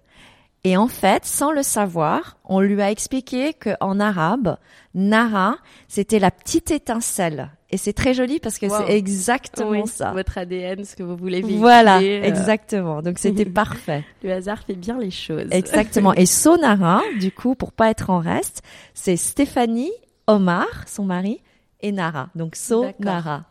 Et 0.67 0.77
en 0.79 0.89
fait, 0.89 1.27
sans 1.27 1.53
le 1.53 1.63
savoir, 1.63 2.39
on 2.45 2.61
lui 2.61 2.81
a 2.81 2.91
expliqué 2.91 3.53
que 3.53 3.71
en 3.81 4.01
arabe, 4.01 4.57
Nara, 4.95 5.57
c'était 5.89 6.19
la 6.19 6.31
petite 6.31 6.71
étincelle. 6.71 7.51
Et 7.75 7.77
c'est 7.77 7.93
très 7.93 8.15
joli 8.15 8.39
parce 8.39 8.61
que 8.61 8.67
Wow. 8.67 8.87
c'est 8.87 8.97
exactement 8.97 9.71
Oui, 9.71 9.83
ça. 9.89 10.13
Votre 10.13 10.39
ADN, 10.39 10.85
ce 10.85 10.95
que 10.95 11.03
vous 11.03 11.17
voulez 11.17 11.41
véhiculer. 11.41 11.59
Voilà, 11.59 11.99
euh, 11.99 12.23
exactement. 12.23 13.03
Donc 13.03 13.19
c'était 13.19 13.45
parfait. 13.63 14.05
Le 14.23 14.31
hasard 14.31 14.63
fait 14.63 14.77
bien 14.77 14.97
les 14.97 15.11
choses. 15.11 15.49
Exactement. 15.51 16.15
Et 16.15 16.25
Sonara, 16.25 17.03
du 17.19 17.33
coup, 17.33 17.57
pour 17.57 17.73
pas 17.73 17.91
être 17.91 18.11
en 18.11 18.21
reste, 18.21 18.63
c'est 18.95 19.17
Stéphanie, 19.17 19.91
Omar, 20.29 20.69
son 20.87 21.05
mari, 21.05 21.41
et 21.81 21.91
Nara. 21.91 22.29
Donc 22.37 22.55
Sonara. 22.55 23.43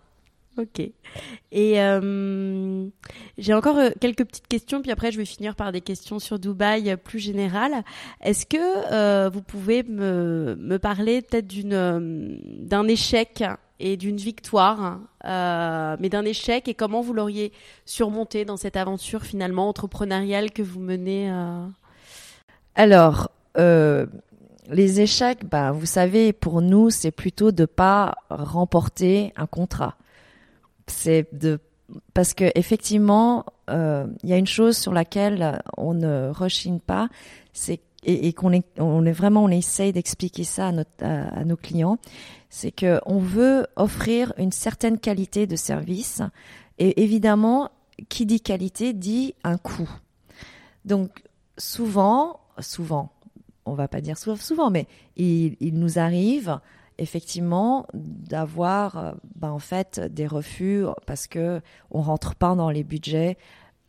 Ok. 0.57 0.79
Et 1.51 1.81
euh, 1.81 2.86
j'ai 3.38 3.53
encore 3.53 3.77
euh, 3.77 3.89
quelques 3.99 4.23
petites 4.23 4.47
questions, 4.47 4.81
puis 4.81 4.91
après 4.91 5.12
je 5.12 5.17
vais 5.17 5.25
finir 5.25 5.55
par 5.55 5.71
des 5.71 5.81
questions 5.81 6.19
sur 6.19 6.38
Dubaï 6.39 6.95
plus 6.95 7.19
générales. 7.19 7.83
Est-ce 8.21 8.45
que 8.45 8.57
euh, 8.57 9.29
vous 9.33 9.41
pouvez 9.41 9.83
me, 9.83 10.55
me 10.59 10.77
parler 10.77 11.21
peut-être 11.23 11.47
d'une 11.47 12.39
d'un 12.59 12.88
échec 12.88 13.43
et 13.84 13.98
d'une 13.98 14.15
victoire, 14.15 15.00
euh, 15.26 15.98
mais 16.00 16.08
d'un 16.08 16.24
échec 16.24 16.69
et 16.69 16.74
comment 16.74 17.02
vous 17.02 17.13
l'auriez 17.13 17.52
surmonté 17.86 18.46
dans 18.46 18.56
cette 18.56 18.78
aventure 18.78 19.24
finalement 19.24 19.67
entrepreneuriale 19.67 20.52
que 20.52 20.62
vous 20.62 20.80
menez 20.80 21.30
euh... 21.30 21.67
Alors, 22.76 23.30
euh, 23.58 24.06
les 24.69 25.02
échecs, 25.02 25.46
ben, 25.46 25.74
vous 25.74 25.86
savez, 25.86 26.32
pour 26.32 26.62
nous, 26.62 26.91
c'est 26.91 27.12
plutôt 27.12 27.52
de 27.52 27.65
pas 27.65 28.15
remporter 28.30 29.34
un 29.36 29.48
contrat. 29.48 29.98
C'est 30.88 31.28
de 31.34 31.60
parce 32.13 32.34
que 32.34 32.46
effectivement, 32.56 33.46
il 33.67 34.30
y 34.30 34.34
a 34.34 34.38
une 34.38 34.48
chose 34.48 34.78
sur 34.78 34.93
laquelle 34.93 35.62
on 35.78 35.93
ne 35.93 36.30
rechigne 36.30 36.80
pas, 36.80 37.10
c'est 37.52 37.82
et, 38.06 38.34
qu'on 38.34 38.52
est, 38.52 39.12
vraiment, 39.12 39.44
on 39.44 39.50
essaye 39.50 39.94
d'expliquer 39.94 40.44
ça 40.44 40.72
à, 41.02 41.44
nos 41.44 41.56
clients, 41.56 41.98
c'est 42.50 42.72
que 42.72 43.00
on 43.06 43.20
veut 43.20 43.68
offrir 43.76 44.34
une 44.38 44.52
certaine 44.52 45.00
qualité 45.00 45.48
de 45.48 45.56
service 45.56 46.22
et 46.80 47.04
évidemment, 47.04 47.70
qui 48.10 48.26
dit 48.26 48.42
qualité 48.42 48.94
dit 48.94 49.36
un 49.44 49.58
coût. 49.58 49.89
Donc 50.86 51.24
souvent, 51.58 52.39
souvent, 52.60 53.12
on 53.66 53.74
va 53.74 53.88
pas 53.88 54.02
dire 54.02 54.18
souvent, 54.18 54.70
mais 54.70 54.88
il, 55.16 55.56
nous 55.62 56.00
arrive 56.00 56.60
effectivement 56.98 57.88
d'avoir 57.94 59.16
ben, 59.36 59.52
en 59.52 59.60
fait 59.60 60.00
des 60.00 60.28
refus 60.28 60.86
parce 61.06 61.28
que 61.28 61.62
on 61.92 62.02
rentre 62.02 62.36
pas 62.36 62.56
dans 62.56 62.70
les 62.70 62.84
budgets 62.84 63.38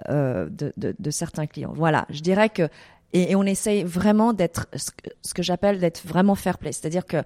euh, 0.09 0.49
de 0.51 1.11
certains 1.11 1.47
clients. 1.47 1.73
Voilà, 1.75 2.07
je 2.11 2.21
dirais 2.21 2.49
que 2.49 2.69
et, 3.15 3.37
on 3.37 3.45
essaye 3.45 3.85
vraiment 3.85 4.33
d'être 4.33 4.67
ce 4.75 5.35
que, 5.35 5.43
j'appelle 5.43 5.79
d'être 5.79 6.05
vraiment 6.05 6.35
fair 6.35 6.59
play, 6.59 6.73
c'est-à-dire 6.73 7.07
que 7.07 7.19
euh, 7.19 7.23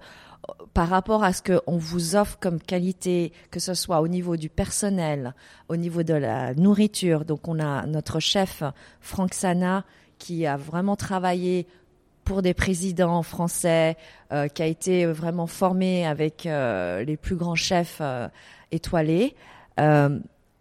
par 0.73 0.87
rapport 0.87 1.23
à 1.23 1.33
ce 1.33 1.41
qu'on 1.41 1.77
vous 1.77 2.15
offre 2.15 2.37
comme 2.39 2.59
qualité, 2.61 3.33
que 3.49 3.59
ce 3.59 3.73
soit 3.73 3.99
au 3.99 4.07
niveau 4.07 4.37
du 4.37 4.49
personnel, 4.49 5.33
au 5.67 5.75
niveau 5.75 6.03
de 6.03 6.13
la 6.13 6.53
nourriture. 6.53 7.25
Donc 7.25 7.47
on 7.47 7.59
a 7.59 7.87
notre 7.87 8.19
chef 8.19 8.63
Franck 9.01 9.33
Sana 9.33 9.83
qui 10.19 10.45
a 10.45 10.57
vraiment 10.57 10.95
travaillé 10.95 11.67
pour 12.23 12.43
des 12.43 12.53
présidents 12.53 13.23
français, 13.23 13.97
euh, 14.31 14.47
qui 14.47 14.61
a 14.61 14.67
été 14.67 15.07
vraiment 15.07 15.47
formé 15.47 16.05
avec 16.05 16.45
euh, 16.45 17.03
les 17.03 17.17
plus 17.17 17.35
grands 17.35 17.55
chefs 17.55 18.01
étoilés. 18.71 19.35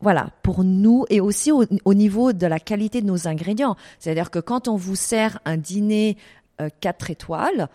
Voilà, 0.00 0.30
pour 0.42 0.62
nous 0.62 1.06
et 1.10 1.20
aussi 1.20 1.50
au, 1.50 1.64
au, 1.84 1.94
niveau 1.94 2.32
de 2.32 2.46
la 2.46 2.60
qualité 2.60 3.00
de 3.00 3.06
nos 3.06 3.26
ingrédients. 3.26 3.76
C'est-à-dire 3.98 4.30
que 4.30 4.38
quand 4.38 4.68
on 4.68 4.76
vous 4.76 4.94
sert 4.94 5.40
un 5.44 5.56
dîner 5.56 6.16
euh, 6.60 6.68
4 6.80 7.10
étoiles, 7.10 7.68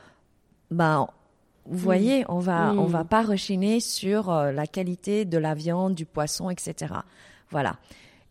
ben 0.72 1.08
vous 1.66 1.78
voyez, 1.78 2.26
on 2.30 2.40
va 2.40 2.74
on 2.74 2.86
va 2.86 3.04
pas 3.04 3.24
rechiner 3.24 3.80
sur 3.80 4.30
euh, 4.30 4.52
la 4.52 4.68
qualité 4.68 5.26
de 5.26 5.38
la 5.38 5.54
viande, 5.54 5.96
du 5.96 6.06
poisson, 6.06 6.50
etc. 6.50 6.94
Voilà. 7.52 7.76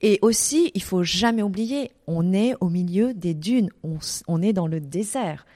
Et 0.00 0.18
aussi, 0.22 0.70
il 0.74 0.83
faut 0.83 1.02
jamais 1.02 1.42
oublier, 1.42 1.92
on 2.07 2.33
est 2.33 2.55
au 2.61 2.68
milieu 2.68 3.14
des 3.14 3.35
dunes, 3.35 3.70
on, 3.85 3.98
on 4.26 4.42
est 4.42 4.52
dans 4.52 4.66
le 4.66 4.81
désert. 4.81 5.46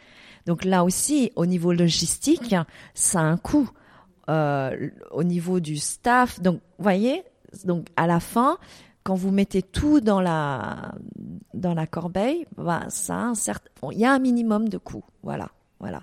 Donc 0.46 0.64
là 0.64 0.85
aussi, 0.85 1.33
au 1.37 1.44
niveau 1.46 1.72
logistique, 1.72 2.55
ça 2.94 3.20
a 3.20 3.25
un 3.25 3.37
coût. 3.37 3.68
Euh, 4.29 4.90
au 5.12 5.22
niveau 5.22 5.61
du 5.61 5.77
staff, 5.77 6.40
donc 6.40 6.57
vous 6.57 6.83
voyez, 6.83 7.22
donc 7.64 7.88
à 7.97 8.07
la 8.07 8.21
fin, 8.21 8.59
quand 9.03 9.14
vous 9.14 9.31
mettez 9.31 9.62
tout 9.62 10.01
dans 10.01 10.21
la 10.21 10.92
corbeille, 11.90 12.47
bah, 12.57 12.85
ça 12.88 13.33
il 13.92 13.99
y 13.99 14.05
a 14.05 14.12
un 14.12 14.19
minimum 14.19 14.69
de 14.69 14.79
coût, 14.79 15.05
voilà, 15.23 15.49
voilà. 15.79 16.03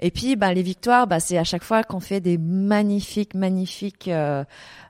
Et 0.00 0.10
puis, 0.10 0.34
bah, 0.34 0.52
les 0.52 0.62
victoires, 0.62 1.06
bah, 1.06 1.20
c'est 1.20 1.38
à 1.38 1.44
chaque 1.44 1.62
fois 1.62 1.84
qu'on 1.84 2.00
fait 2.00 2.20
des 2.20 2.38
magnifiques, 2.38 3.34
magnifiques 3.34 4.08
euh, 4.08 4.44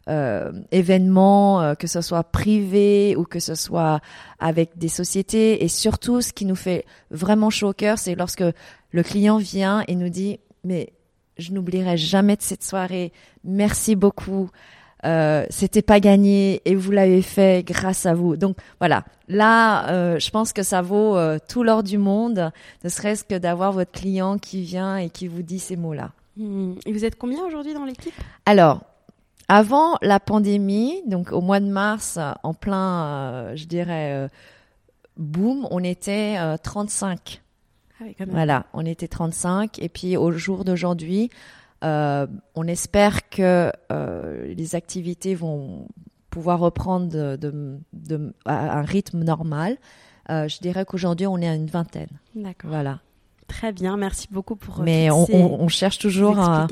euh, 0.08 0.52
événements, 0.70 1.60
euh, 1.60 1.74
que 1.74 1.86
ce 1.86 2.00
soit 2.00 2.24
privé 2.24 3.14
ou 3.16 3.24
que 3.24 3.40
ce 3.40 3.54
soit 3.54 4.00
avec 4.38 4.78
des 4.78 4.88
sociétés. 4.88 5.62
Et 5.62 5.68
surtout, 5.68 6.22
ce 6.22 6.32
qui 6.32 6.46
nous 6.46 6.56
fait 6.56 6.86
vraiment 7.10 7.50
chaud 7.50 7.68
au 7.68 7.72
cœur, 7.74 7.98
c'est 7.98 8.14
lorsque 8.14 8.44
le 8.90 9.02
client 9.02 9.36
vient 9.36 9.84
et 9.86 9.94
nous 9.94 10.08
dit, 10.08 10.40
mais 10.64 10.94
je 11.36 11.52
n'oublierai 11.52 11.98
jamais 11.98 12.36
de 12.36 12.42
cette 12.42 12.64
soirée. 12.64 13.12
Merci 13.44 13.96
beaucoup. 13.96 14.50
Euh, 15.04 15.44
c'était 15.50 15.82
pas 15.82 15.98
gagné 15.98 16.62
et 16.64 16.74
vous 16.74 16.92
l'avez 16.92 17.22
fait 17.22 17.64
grâce 17.66 18.06
à 18.06 18.14
vous. 18.14 18.36
Donc 18.36 18.56
voilà, 18.78 19.04
là, 19.28 19.88
euh, 19.90 20.18
je 20.18 20.30
pense 20.30 20.52
que 20.52 20.62
ça 20.62 20.80
vaut 20.80 21.16
euh, 21.16 21.38
tout 21.48 21.62
l'or 21.62 21.82
du 21.82 21.98
monde, 21.98 22.52
ne 22.84 22.88
serait-ce 22.88 23.24
que 23.24 23.36
d'avoir 23.36 23.72
votre 23.72 23.90
client 23.90 24.38
qui 24.38 24.62
vient 24.62 24.96
et 24.96 25.10
qui 25.10 25.26
vous 25.26 25.42
dit 25.42 25.58
ces 25.58 25.76
mots-là. 25.76 26.12
Hmm. 26.36 26.74
Et 26.86 26.92
vous 26.92 27.04
êtes 27.04 27.16
combien 27.16 27.44
aujourd'hui 27.44 27.74
dans 27.74 27.84
l'équipe? 27.84 28.14
Alors, 28.46 28.80
avant 29.48 29.98
la 30.02 30.20
pandémie, 30.20 31.02
donc 31.06 31.32
au 31.32 31.40
mois 31.40 31.60
de 31.60 31.66
mars, 31.66 32.18
en 32.42 32.54
plein, 32.54 33.54
je 33.56 33.64
dirais, 33.64 34.28
boom, 35.16 35.66
on 35.70 35.82
était 35.82 36.36
euh, 36.38 36.56
35. 36.56 37.40
Ah 38.00 38.04
oui, 38.04 38.14
quand 38.16 38.26
même. 38.26 38.34
Voilà, 38.34 38.66
on 38.72 38.84
était 38.84 39.08
35. 39.08 39.78
Et 39.78 39.88
puis 39.88 40.16
au 40.16 40.32
jour 40.32 40.64
d'aujourd'hui, 40.64 41.30
euh, 41.82 42.26
on 42.54 42.66
espère 42.66 43.28
que 43.28 43.70
euh, 43.92 44.54
les 44.54 44.74
activités 44.74 45.34
vont 45.34 45.86
pouvoir 46.30 46.60
reprendre 46.60 47.08
de, 47.08 47.36
de- 47.36 47.78
de- 47.92 48.32
à 48.44 48.78
un 48.78 48.82
rythme 48.82 49.22
normal. 49.22 49.76
Euh, 50.30 50.48
je 50.48 50.58
dirais 50.60 50.84
qu'aujourd'hui, 50.84 51.26
on 51.26 51.38
est 51.38 51.48
à 51.48 51.54
une 51.54 51.66
vingtaine. 51.66 52.08
D'accord. 52.34 52.70
Voilà. 52.70 53.00
Très 53.48 53.72
bien, 53.72 53.98
merci 53.98 54.28
beaucoup 54.30 54.56
pour 54.56 54.80
Mais 54.82 55.10
on, 55.10 55.26
ces 55.26 55.34
on- 55.34 55.60
on 55.60 55.68
cherche 55.68 55.98
toujours 55.98 56.38
à, 56.38 56.66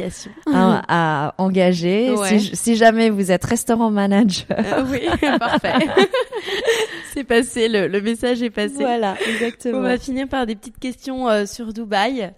à- 0.55 1.27
à 1.27 1.35
engager. 1.39 2.11
Ouais. 2.15 2.39
Si, 2.39 2.57
si 2.57 2.77
jamais 2.77 3.11
vous 3.11 3.31
êtes 3.31 3.45
restaurant 3.45 3.91
manager. 3.91 4.47
Euh, 4.59 4.85
oui, 4.91 5.01
parfait. 5.39 5.75
C'est 7.13 7.25
passé, 7.25 7.69
le, 7.69 7.87
le 7.89 8.01
message 8.01 8.41
est 8.43 8.51
passé. 8.51 8.77
Voilà, 8.77 9.15
On 9.27 9.31
exactement. 9.31 9.81
va 9.83 9.99
finir 9.99 10.29
par 10.29 10.47
des 10.47 10.55
petites 10.55 10.79
questions 10.79 11.29
euh, 11.29 11.45
sur 11.45 11.73
Dubaï. 11.75 12.33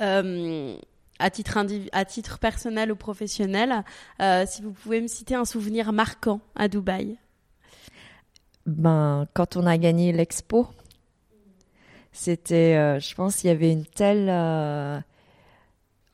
Euh, 0.00 0.74
à 1.18 1.30
titre, 1.30 1.58
à 1.92 2.04
titre 2.04 2.38
personnel 2.38 2.92
ou 2.92 2.96
professionnel, 2.96 3.84
euh, 4.20 4.44
si 4.46 4.62
vous 4.62 4.72
pouvez 4.72 5.00
me 5.00 5.08
citer 5.08 5.34
un 5.34 5.44
souvenir 5.44 5.92
marquant 5.92 6.40
à 6.56 6.68
Dubaï. 6.68 7.16
Ben, 8.66 9.26
quand 9.34 9.56
on 9.56 9.66
a 9.66 9.76
gagné 9.76 10.12
l'expo, 10.12 10.68
c'était, 12.12 12.76
euh, 12.76 12.98
je 13.00 13.14
pense, 13.14 13.36
qu'il 13.36 13.48
y 13.48 13.52
avait 13.52 13.72
une 13.72 13.84
telle 13.84 14.28
euh, 14.30 14.98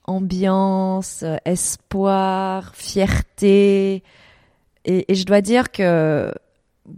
ambiance, 0.05 1.25
espoir, 1.45 2.75
fierté. 2.75 4.03
Et 4.85 5.15
je 5.15 5.25
dois 5.25 5.43
dire 5.43 5.71
que, 5.71 6.33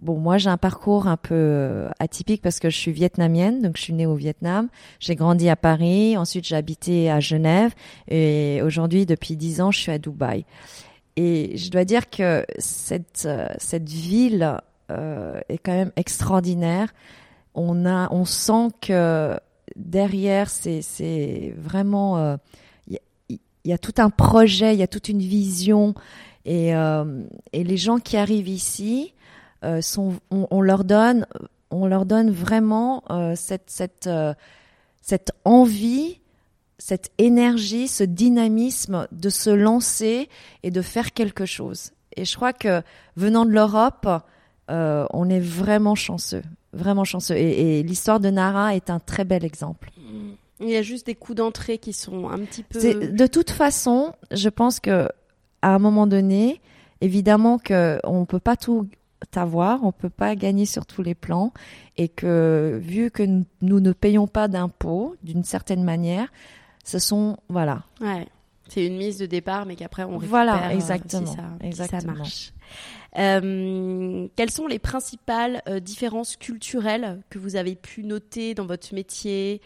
bon, 0.00 0.18
moi, 0.18 0.38
j'ai 0.38 0.50
un 0.50 0.56
parcours 0.56 1.06
un 1.06 1.16
peu 1.16 1.34
euh, 1.34 1.90
atypique 1.98 2.42
parce 2.42 2.58
que 2.58 2.70
je 2.70 2.76
suis 2.76 2.92
vietnamienne, 2.92 3.62
donc 3.62 3.76
je 3.76 3.82
suis 3.82 3.92
née 3.92 4.06
au 4.06 4.14
Vietnam. 4.14 4.68
J'ai 5.00 5.14
grandi 5.14 5.48
à 5.48 5.56
Paris, 5.56 6.16
ensuite 6.16 6.46
j'ai 6.46 6.56
habité 6.56 7.10
à 7.10 7.20
Genève 7.20 7.72
et 8.08 8.60
aujourd'hui, 8.64 9.06
depuis 9.06 9.36
dix 9.36 9.60
ans, 9.60 9.70
je 9.70 9.78
suis 9.78 9.92
à 9.92 9.98
Dubaï. 9.98 10.44
et 11.16 11.56
je 11.56 11.70
dois 11.70 11.84
dire 11.84 12.08
que 12.08 12.44
cette, 12.58 13.24
euh, 13.26 13.48
cette 13.58 13.88
ville 13.88 14.58
euh, 14.90 15.40
est 15.48 15.58
quand 15.58 15.72
même 15.74 15.92
extraordinaire. 15.96 16.92
On, 17.54 17.84
a, 17.86 18.12
on 18.12 18.24
sent 18.24 18.68
que 18.80 19.38
derrière, 19.76 20.48
c'est 20.48 21.54
vraiment... 21.58 22.38
Il 22.88 22.98
y, 23.28 23.40
y, 23.66 23.72
a 23.72 23.78
tout 23.78 23.94
un 23.98 24.08
projet, 24.10 24.74
il 24.74 24.80
y 24.80 24.82
a 24.82 24.86
toute 24.86 25.08
une 25.08 25.20
vision. 25.20 25.94
Et, 26.46 26.70
et 26.70 27.64
les 27.64 27.76
gens 27.76 27.98
qui 27.98 28.16
arrivent 28.16 28.48
ici, 28.48 29.12
sont, 29.80 30.14
on, 30.30 30.46
on, 30.50 30.60
leur 30.60 30.84
donne, 30.84 31.26
on 31.70 31.86
leur 31.86 32.06
donne 32.06 32.30
vraiment 32.30 33.04
cette, 33.34 33.70
cette, 33.70 34.08
cette 35.00 35.32
envie 35.44 36.20
cette 36.82 37.12
énergie, 37.18 37.86
ce 37.86 38.02
dynamisme 38.02 39.06
de 39.12 39.30
se 39.30 39.50
lancer 39.50 40.28
et 40.64 40.72
de 40.72 40.82
faire 40.82 41.12
quelque 41.12 41.46
chose. 41.46 41.92
Et 42.16 42.24
je 42.24 42.34
crois 42.34 42.52
que 42.52 42.82
venant 43.14 43.44
de 43.44 43.52
l'Europe, 43.52 44.08
euh, 44.68 45.06
on 45.10 45.30
est 45.30 45.40
vraiment 45.40 45.94
chanceux, 45.94 46.42
vraiment 46.72 47.04
chanceux. 47.04 47.36
Et, 47.36 47.84
l'histoire 47.84 48.18
de 48.18 48.30
Nara 48.30 48.74
est 48.74 48.90
un 48.90 48.98
très 48.98 49.24
bel 49.24 49.44
exemple. 49.44 49.92
Il 50.58 50.70
y 50.70 50.76
a 50.76 50.82
juste 50.82 51.06
des 51.06 51.14
coups 51.14 51.36
d'entrée 51.36 51.78
qui 51.78 51.92
sont 51.92 52.28
un 52.28 52.38
petit 52.38 52.64
peu. 52.64 52.80
De 52.80 53.26
toute 53.28 53.50
façon, 53.50 54.14
je 54.32 54.48
pense 54.48 54.80
que 54.80 55.08
à 55.62 55.74
un 55.74 55.78
moment 55.78 56.08
donné, 56.08 56.60
évidemment 57.00 57.58
que 57.58 58.00
on 58.02 58.24
peut 58.24 58.40
pas 58.40 58.56
tout 58.56 58.88
avoir, 59.34 59.84
on 59.84 59.92
peut 59.92 60.10
pas 60.10 60.34
gagner 60.36 60.66
sur 60.66 60.86
tous 60.86 61.02
les 61.02 61.14
plans, 61.14 61.52
et 61.96 62.08
que 62.08 62.80
vu 62.82 63.10
que 63.10 63.22
nous 63.22 63.80
ne 63.80 63.92
payons 63.92 64.26
pas 64.26 64.48
d'impôts 64.48 65.16
d'une 65.22 65.44
certaine 65.44 65.84
manière, 65.84 66.32
ce 66.84 66.98
sont 66.98 67.36
voilà. 67.48 67.84
Ouais. 68.00 68.26
C'est 68.68 68.86
une 68.86 68.96
mise 68.96 69.18
de 69.18 69.26
départ, 69.26 69.66
mais 69.66 69.76
qu'après 69.76 70.04
on 70.04 70.12
récupère. 70.12 70.28
Voilà, 70.30 70.68
euh, 70.68 70.70
exactement. 70.70 71.26
Si 71.26 71.36
ça, 71.36 71.44
exactement. 71.60 72.00
Si 72.00 72.06
ça 72.06 72.12
marche. 72.14 72.52
Euh, 73.18 74.28
quelles 74.36 74.50
sont 74.50 74.66
les 74.66 74.78
principales 74.78 75.62
euh, 75.68 75.80
différences 75.80 76.36
culturelles 76.36 77.20
que 77.28 77.38
vous 77.38 77.56
avez 77.56 77.74
pu 77.74 78.02
noter 78.04 78.54
dans 78.54 78.64
votre 78.64 78.94
métier? 78.94 79.60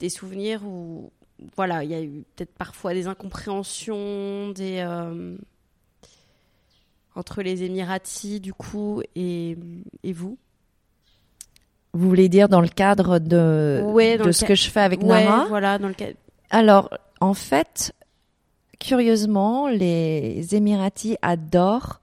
Des 0.00 0.10
souvenirs 0.10 0.66
où, 0.66 1.12
voilà, 1.56 1.84
il 1.84 1.90
y 1.90 1.94
a 1.94 2.02
eu 2.02 2.24
peut-être 2.36 2.52
parfois 2.52 2.92
des 2.92 3.06
incompréhensions, 3.06 4.50
des 4.50 4.78
euh, 4.80 5.36
entre 7.14 7.42
les 7.42 7.62
Émiratis 7.62 8.40
du 8.40 8.52
coup 8.52 9.02
et, 9.14 9.56
et 10.02 10.12
vous? 10.12 10.38
Vous 11.94 12.08
voulez 12.08 12.28
dire 12.28 12.48
dans 12.48 12.62
le 12.62 12.68
cadre 12.68 13.18
de, 13.18 13.82
ouais, 13.84 14.16
de 14.16 14.32
ce 14.32 14.46
que 14.46 14.54
je 14.54 14.70
fais 14.70 14.80
avec 14.80 15.02
ouais, 15.02 15.24
Nara 15.24 15.44
Voilà, 15.46 15.78
dans 15.78 15.88
le 15.88 15.94
cadre 15.94 16.16
alors, 16.52 16.90
en 17.20 17.32
fait, 17.32 17.94
curieusement, 18.78 19.68
les 19.68 20.54
Émiratis 20.54 21.16
adorent, 21.22 22.00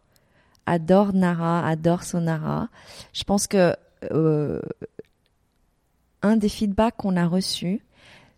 adorent 0.65 1.13
Nara, 1.13 1.65
adorent 1.65 2.03
Sonara. 2.03 2.67
Je 3.13 3.23
pense 3.23 3.45
que 3.45 3.75
euh, 4.11 4.59
un 6.23 6.35
des 6.35 6.49
feedbacks 6.49 6.97
qu'on 6.97 7.15
a 7.15 7.27
reçus, 7.27 7.81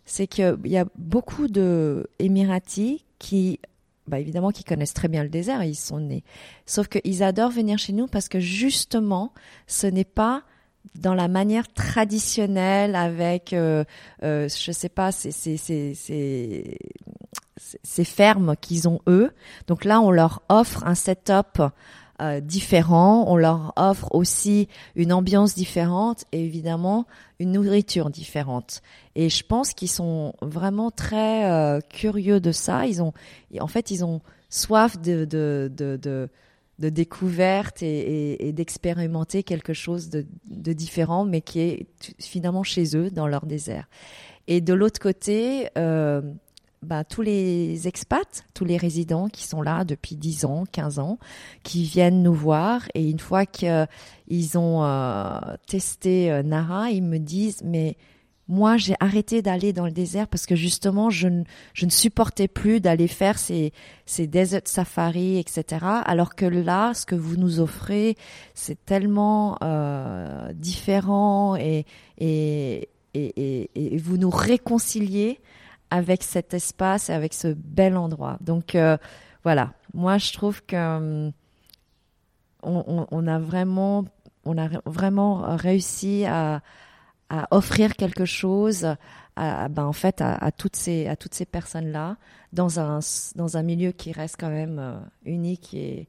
c'est 0.04 0.28
qu'il 0.28 0.58
y 0.66 0.78
a 0.78 0.86
beaucoup 0.98 1.48
de 1.48 2.10
Émiratis 2.20 3.00
qui, 3.20 3.62
bah 4.08 4.20
évidemment, 4.20 4.52
qui 4.52 4.64
connaissent 4.64 4.94
très 4.94 5.08
bien 5.08 5.24
le 5.24 5.30
désert, 5.30 5.64
ils 5.64 5.76
sont 5.76 6.00
nés. 6.00 6.24
Sauf 6.66 6.88
qu'ils 6.88 7.24
adorent 7.24 7.52
venir 7.52 7.78
chez 7.78 7.94
nous 7.94 8.08
parce 8.08 8.30
que 8.30 8.40
justement, 8.40 9.34
ce 9.68 9.88
n'est 9.88 10.04
pas 10.04 10.44
dans 10.96 11.14
la 11.14 11.28
manière 11.28 11.72
traditionnelle 11.72 12.96
avec, 12.96 13.54
euh, 13.54 13.84
euh, 14.24 14.50
je 14.50 14.72
sais 14.72 14.90
pas, 14.90 15.12
ces 15.12 15.36
fermes 18.04 18.56
qu'ils 18.60 18.88
ont 18.88 19.00
eux. 19.08 19.32
Donc 19.68 19.86
là, 19.86 20.02
on 20.02 20.12
leur 20.12 20.42
offre 20.50 20.84
un 20.86 20.96
setup 20.96 21.62
euh, 22.22 22.40
différent, 22.40 23.26
on 23.28 23.36
leur 23.36 23.74
offre 23.76 24.08
aussi 24.14 24.68
une 24.96 25.12
ambiance 25.12 25.56
différente 25.56 26.26
et 26.32 26.44
évidemment 26.44 27.08
une 27.40 27.54
nourriture 27.54 28.10
différente. 28.10 28.82
Et 29.16 29.30
je 29.30 29.44
pense 29.44 29.74
qu'ils 29.74 29.90
sont 29.90 30.34
vraiment 30.42 30.92
très 30.92 31.52
euh, 31.52 31.80
curieux 31.90 32.40
de 32.40 32.52
ça. 32.52 32.86
Ils 32.86 33.02
ont, 33.02 33.14
en 33.60 33.68
fait, 33.68 33.90
ils 33.92 34.06
ont 34.06 34.22
soif 34.50 35.00
de, 35.00 35.26
de, 35.26 35.72
de, 35.76 36.90
découverte 36.90 37.82
et, 37.82 38.52
d'expérimenter 38.54 39.44
quelque 39.44 39.74
chose 39.74 40.10
de, 40.10 40.26
de, 40.46 40.74
différent, 40.74 41.26
mais 41.26 41.42
qui 41.42 41.60
est 41.60 41.88
finalement 42.20 42.64
chez 42.64 42.96
eux, 42.96 43.10
dans 43.10 43.28
leur 43.28 43.46
désert. 43.46 43.88
Et 44.48 44.62
de 44.62 44.74
l'autre 44.74 45.00
côté, 45.00 45.70
euh, 45.78 46.22
bah, 46.92 47.06
tous 47.06 47.22
les 47.22 47.88
expats, 47.88 48.44
tous 48.54 48.66
les 48.66 48.76
résidents 48.76 49.30
qui 49.30 49.48
sont 49.48 49.62
là 49.62 49.86
depuis 49.86 50.18
10 50.18 50.44
ans, 50.44 50.66
15 50.70 51.00
ans, 51.00 51.20
qui 51.64 51.86
viennent 51.86 52.22
nous 52.22 52.34
voir, 52.34 52.82
et 52.96 53.10
une 53.10 53.20
fois 53.20 53.46
qu'ils 53.46 54.58
ont 54.58 54.84
euh, 54.84 55.40
testé 55.68 56.30
euh, 56.30 56.44
Nara, 56.44 56.90
ils 56.90 57.02
me 57.02 57.18
disent, 57.18 57.62
mais 57.64 57.96
moi, 58.50 58.76
j'ai 58.76 58.96
arrêté 59.00 59.42
d'aller 59.42 59.72
dans 59.72 59.86
le 59.86 59.94
désert 59.94 60.28
parce 60.28 60.46
que 60.46 60.58
justement, 60.58 61.10
je 61.10 61.30
ne, 61.30 61.44
je 61.74 61.86
ne 61.86 61.92
supportais 61.92 62.50
plus 62.50 62.82
d'aller 62.82 63.08
faire 63.08 63.40
ces, 63.40 63.72
ces 64.06 64.28
desert 64.28 64.64
safaris, 64.66 65.38
etc. 65.38 65.86
Alors 66.04 66.36
que 66.36 66.46
là, 66.46 66.94
ce 66.94 67.06
que 67.06 67.16
vous 67.16 67.38
nous 67.38 67.62
offrez, 67.62 68.18
c'est 68.54 68.86
tellement 68.86 69.58
euh, 69.64 70.52
différent 70.52 71.56
et, 71.56 71.86
et, 72.18 72.90
et, 73.14 73.70
et, 73.76 73.98
vous 73.98 74.18
nous 74.18 74.30
réconciliez 74.30 75.40
avec 75.92 76.24
cet 76.24 76.54
espace 76.54 77.10
et 77.10 77.14
avec 77.14 77.34
ce 77.34 77.50
bel 77.50 77.98
endroit. 77.98 78.38
Donc 78.42 78.76
euh, 78.76 78.98
voilà, 79.44 79.74
moi 79.94 80.18
je 80.18 80.34
trouve 80.34 80.64
que 80.66 81.32
on, 82.64 83.08
on, 83.12 83.28
a 83.28 83.40
vraiment, 83.40 84.06
on 84.46 84.58
a 84.58 84.70
vraiment 84.86 85.56
réussi 85.58 86.26
à 86.26 86.62
offrir 87.50 87.96
quelque 87.96 88.26
chose 88.26 88.96
à, 89.36 89.70
ben, 89.70 89.86
en 89.86 89.94
fait 89.94 90.22
à, 90.22 90.52
toutes 90.52 90.76
ces 90.76 91.46
personnes 91.50 91.92
là 91.92 92.18
dans 92.54 92.80
un 92.80 93.64
milieu 93.64 93.92
qui 93.92 94.12
reste 94.12 94.36
quand 94.40 94.50
même 94.50 94.80
euh, 94.80 95.00
unique 95.26 95.74
et 95.74 96.08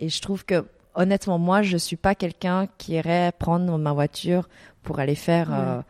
je 0.00 0.20
trouve 0.20 0.44
que 0.44 0.66
honnêtement 0.94 1.38
moi 1.38 1.62
je 1.62 1.76
suis 1.76 1.96
pas 1.96 2.14
quelqu'un 2.14 2.66
qui 2.78 2.92
irait 2.92 3.32
prendre 3.38 3.76
ma 3.78 3.92
voiture 3.92 4.48
pour 4.82 4.98
aller 4.98 5.14
faire 5.14 5.52
euh, 5.52 5.82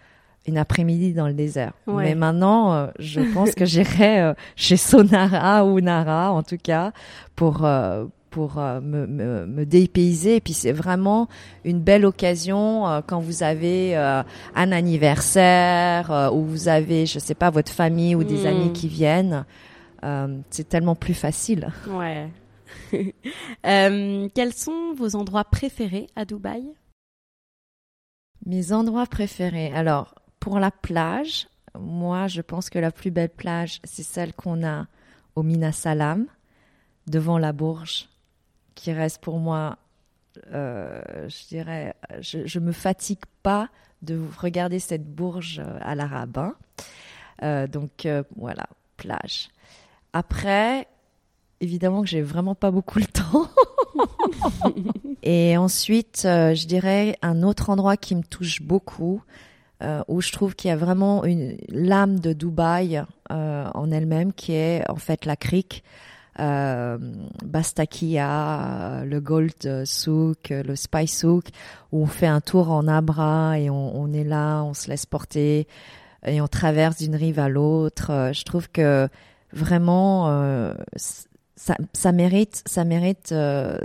une 0.47 0.59
après-midi 0.59 1.13
dans 1.15 1.27
le 1.27 1.35
désert. 1.35 1.73
Ouais. 1.87 2.05
Mais 2.05 2.15
maintenant, 2.15 2.75
euh, 2.75 2.87
je 2.99 3.21
pense 3.21 3.53
que 3.53 3.65
j'irai 3.65 4.33
chez 4.57 4.77
Sonara 4.77 5.65
ou 5.65 5.81
Nara, 5.81 6.33
en 6.33 6.43
tout 6.43 6.59
cas, 6.59 6.93
pour 7.37 7.67
pour 8.33 8.59
euh, 8.59 8.81
me, 8.81 9.07
me, 9.07 9.47
me, 9.47 9.65
dépayser. 9.65 10.37
Et 10.37 10.41
puis 10.41 10.55
c'est 10.55 10.73
vraiment 10.73 11.29
une 11.65 11.81
belle 11.81 12.05
occasion 12.05 12.89
euh, 12.89 13.01
quand 13.07 13.21
vous 13.21 13.45
avez 13.45 13.97
euh, 13.97 14.25
un 14.57 14.73
anniversaire 14.73 16.31
ou 16.35 16.43
vous 16.43 16.67
avez, 16.67 17.07
je 17.07 17.21
sais 17.21 17.37
pas, 17.37 17.51
votre 17.51 17.71
famille 17.71 18.17
ou 18.17 18.25
des 18.25 18.45
mmh. 18.45 18.47
amis 18.47 18.73
qui 18.73 18.89
viennent. 18.89 19.45
c'est 20.51 20.69
tellement 20.69 20.97
plus 20.97 21.15
facile. 21.15 21.69
Ouais. 21.89 22.29
quels 23.63 24.55
sont 24.55 24.95
vos 24.97 25.15
endroits 25.15 25.45
préférés 25.45 26.09
à 26.17 26.25
Dubaï? 26.25 26.65
Mes 28.45 28.73
endroits 28.73 29.07
préférés. 29.07 29.71
Alors, 29.73 30.15
pour 30.43 30.59
la 30.59 30.73
plage, 30.73 31.47
moi, 31.79 32.27
je 32.27 32.41
pense 32.41 32.69
que 32.69 32.81
la 32.81 32.91
plus 32.91 33.13
belle 33.13 33.29
plage, 33.29 33.81
c'est 33.85 34.03
celle 34.03 34.35
qu'on 34.35 34.67
a 34.67 34.89
au 35.37 35.45
Mina 35.45 35.71
Salam, 35.71 36.27
devant 37.07 37.39
la 37.39 37.53
Bourge 37.53 38.09
qui 38.75 38.93
reste 38.93 39.23
pour 39.23 39.39
moi, 39.39 39.79
euh, 40.53 41.01
je 41.29 41.47
dirais, 41.47 41.95
je, 42.19 42.45
je 42.45 42.59
me 42.59 42.73
fatigue 42.73 43.23
pas 43.45 43.69
de 44.03 44.21
regarder 44.37 44.81
cette 44.81 45.07
bourge 45.15 45.63
à 45.81 45.95
la 45.95 46.07
Rabin. 46.09 46.57
Euh, 47.45 47.69
donc 47.69 48.05
euh, 48.05 48.25
voilà, 48.35 48.67
plage. 48.97 49.49
Après, 50.13 50.89
évidemment 51.61 52.03
que 52.03 52.09
j'ai 52.09 52.21
vraiment 52.21 52.57
pas 52.57 52.73
beaucoup 52.73 52.99
le 52.99 53.07
temps. 53.07 53.49
Et 55.23 55.57
ensuite, 55.57 56.25
euh, 56.25 56.53
je 56.57 56.67
dirais 56.67 57.17
un 57.23 57.45
autre 57.45 57.71
endroit 57.71 57.97
qui 57.97 58.17
me 58.17 58.25
touche 58.25 58.61
beaucoup, 58.61 59.23
euh, 59.83 60.03
où 60.09 60.21
je 60.21 60.33
trouve 60.33 60.55
qu'il 60.55 60.69
y 60.69 60.73
a 60.73 60.77
vraiment 60.77 61.25
une 61.25 61.57
l'âme 61.69 62.21
de 62.21 62.33
Dubaï 62.33 63.03
en 63.31 63.91
elle-même, 63.91 64.33
qui 64.35 64.53
est 64.53 64.89
en 64.91 64.97
fait 64.97 65.25
la 65.25 65.37
crique 65.37 65.83
euh, 66.39 66.99
Bastakia, 67.45 69.05
le 69.07 69.21
Gold 69.21 69.85
Souk, 69.85 70.51
le 70.51 70.77
Spice 70.77 71.21
Souk, 71.21 71.47
où 71.93 72.03
on 72.03 72.07
fait 72.07 72.27
un 72.27 72.41
tour 72.41 72.71
en 72.71 72.89
Abra 72.89 73.59
et 73.59 73.71
on, 73.71 73.99
on, 73.99 74.13
est 74.13 74.25
là, 74.25 74.63
on 74.63 74.75
se 74.75 74.89
laisse 74.89 75.07
porter 75.07 75.67
et 76.27 76.41
on 76.41 76.49
traverse 76.49 76.99
d'une 76.99 77.17
rive 77.17 77.39
à 77.39 77.49
l'autre. 77.49 78.31
Je 78.33 78.45
trouve 78.45 78.69
que 78.71 79.09
vraiment 79.53 80.29
euh, 80.29 80.75
ça, 80.97 81.77
ça, 81.93 82.13
mérite, 82.13 82.63
ça 82.67 82.85
mérite 82.85 83.33
euh, 83.33 83.79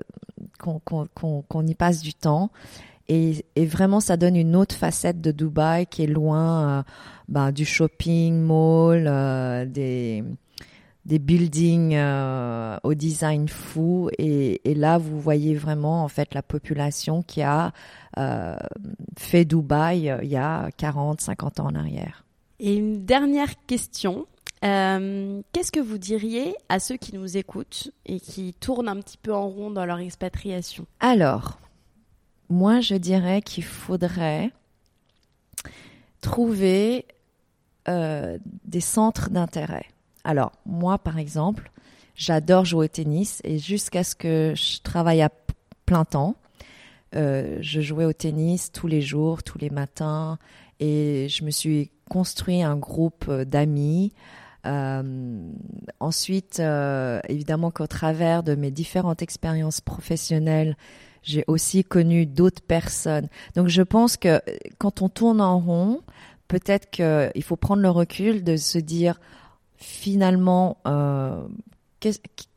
qu'on 0.60 0.80
qu 0.80 1.26
qu 1.50 1.66
y 1.66 1.76
passe 1.76 2.02
du 2.02 2.14
temps. 2.14 2.50
Et, 3.10 3.46
et, 3.56 3.66
vraiment, 3.66 4.00
ça 4.00 4.18
donne 4.18 4.36
une 4.36 4.56
autre 4.56 4.76
facette 4.76 5.22
de 5.22 5.32
Dubaï 5.32 5.86
qui 5.88 6.04
est 6.04 6.08
loin 6.08 6.80
euh, 6.80 6.84
ben, 7.30 7.52
du 7.52 7.66
shopping 7.66 8.42
mall, 8.42 9.06
euh, 9.08 9.66
des 9.66 10.24
des 11.06 11.20
buildings 11.20 11.96
euh, 11.96 12.78
au 12.84 12.94
design 12.94 13.48
fou. 13.48 14.10
Et, 14.18 14.60
et, 14.70 14.76
là 14.76 14.98
vous 14.98 15.22
voyez 15.22 15.56
vraiment 15.56 16.04
en 16.04 16.10
fait 16.10 16.34
la 16.34 16.42
population 16.42 17.24
qui 17.24 17.42
a 17.42 17.72
fait 19.16 19.46
Dubaï 19.46 20.12
il 20.24 20.28
y 20.28 20.36
a 20.36 20.70
40 20.76 21.22
50 21.22 21.60
ans 21.62 21.68
en 21.68 21.76
arrière. 21.76 22.26
Et 22.60 22.76
une 22.76 23.06
dernière 23.06 23.54
question. 23.68 24.26
Euh, 24.64 25.42
qu'est-ce 25.54 25.72
que 25.72 25.80
vous 25.80 25.98
diriez 25.98 26.56
à 26.70 26.80
ceux 26.80 26.98
qui 26.98 27.16
nous 27.16 27.38
écoutent 27.38 27.92
et 28.06 28.20
qui 28.20 28.54
tournent 28.54 28.88
un 28.88 28.96
petit 28.98 29.18
peu 29.18 29.34
en 29.34 29.48
rond 29.48 29.70
dans 29.70 29.86
leur 29.86 30.00
expatriation? 30.00 30.86
Alors, 31.00 31.60
moi 32.50 32.82
je 32.82 32.96
dirais 32.96 33.42
qu'il 33.42 33.64
faudrait 33.64 34.52
trouver 36.22 37.06
euh, 37.88 38.38
des 38.66 38.82
centres 38.82 39.30
d'intérêt. 39.30 39.86
Alors, 40.24 40.52
moi, 40.66 40.98
par 40.98 41.18
exemple, 41.18 41.72
j'adore 42.16 42.66
jouer 42.66 42.86
au 42.86 42.90
tennis 42.90 43.40
et 43.46 43.60
jusqu'à 43.60 44.04
ce 44.04 44.16
que 44.16 44.54
je 44.56 44.82
travaille 44.82 45.22
à 45.22 45.30
plein 45.86 46.04
temps, 46.04 46.36
euh, 47.16 47.58
je 47.62 47.80
jouais 47.80 48.04
au 48.04 48.14
tennis 48.14 48.72
tous 48.72 48.88
les 48.88 49.02
jours, 49.02 49.42
tous 49.44 49.58
les 49.58 49.70
matins 49.70 50.38
et 50.80 51.28
je 51.30 51.46
me 51.46 51.52
suis 51.52 51.92
construit 52.10 52.62
un 52.62 52.76
groupe 52.76 53.32
d'amis. 53.32 54.12
Euh, 54.66 55.40
ensuite, 56.00 56.60
euh, 56.60 57.22
évidemment 57.30 57.72
qu'au 57.72 57.88
travers 57.88 58.44
de 58.44 58.56
mes 58.56 58.72
différentes 58.72 59.22
expériences 59.22 59.80
professionnelles, 59.80 60.76
j'ai 61.28 61.44
aussi 61.48 61.84
connu 61.84 62.26
d'autres 62.26 62.62
personnes. 62.62 63.28
Donc 63.56 63.68
je 63.68 63.82
pense 63.82 64.16
que 64.18 64.42
quand 64.78 65.02
on 65.02 65.10
tourne 65.10 65.42
en 65.42 65.60
rond, 65.60 66.02
peut-être 66.48 66.90
qu'il 66.90 67.44
faut 67.44 67.58
prendre 67.58 67.82
le 67.82 67.90
recul 67.90 68.44
de 68.44 68.56
se 68.56 68.78
dire 68.78 69.20
finalement 69.76 70.78
euh, 70.88 71.46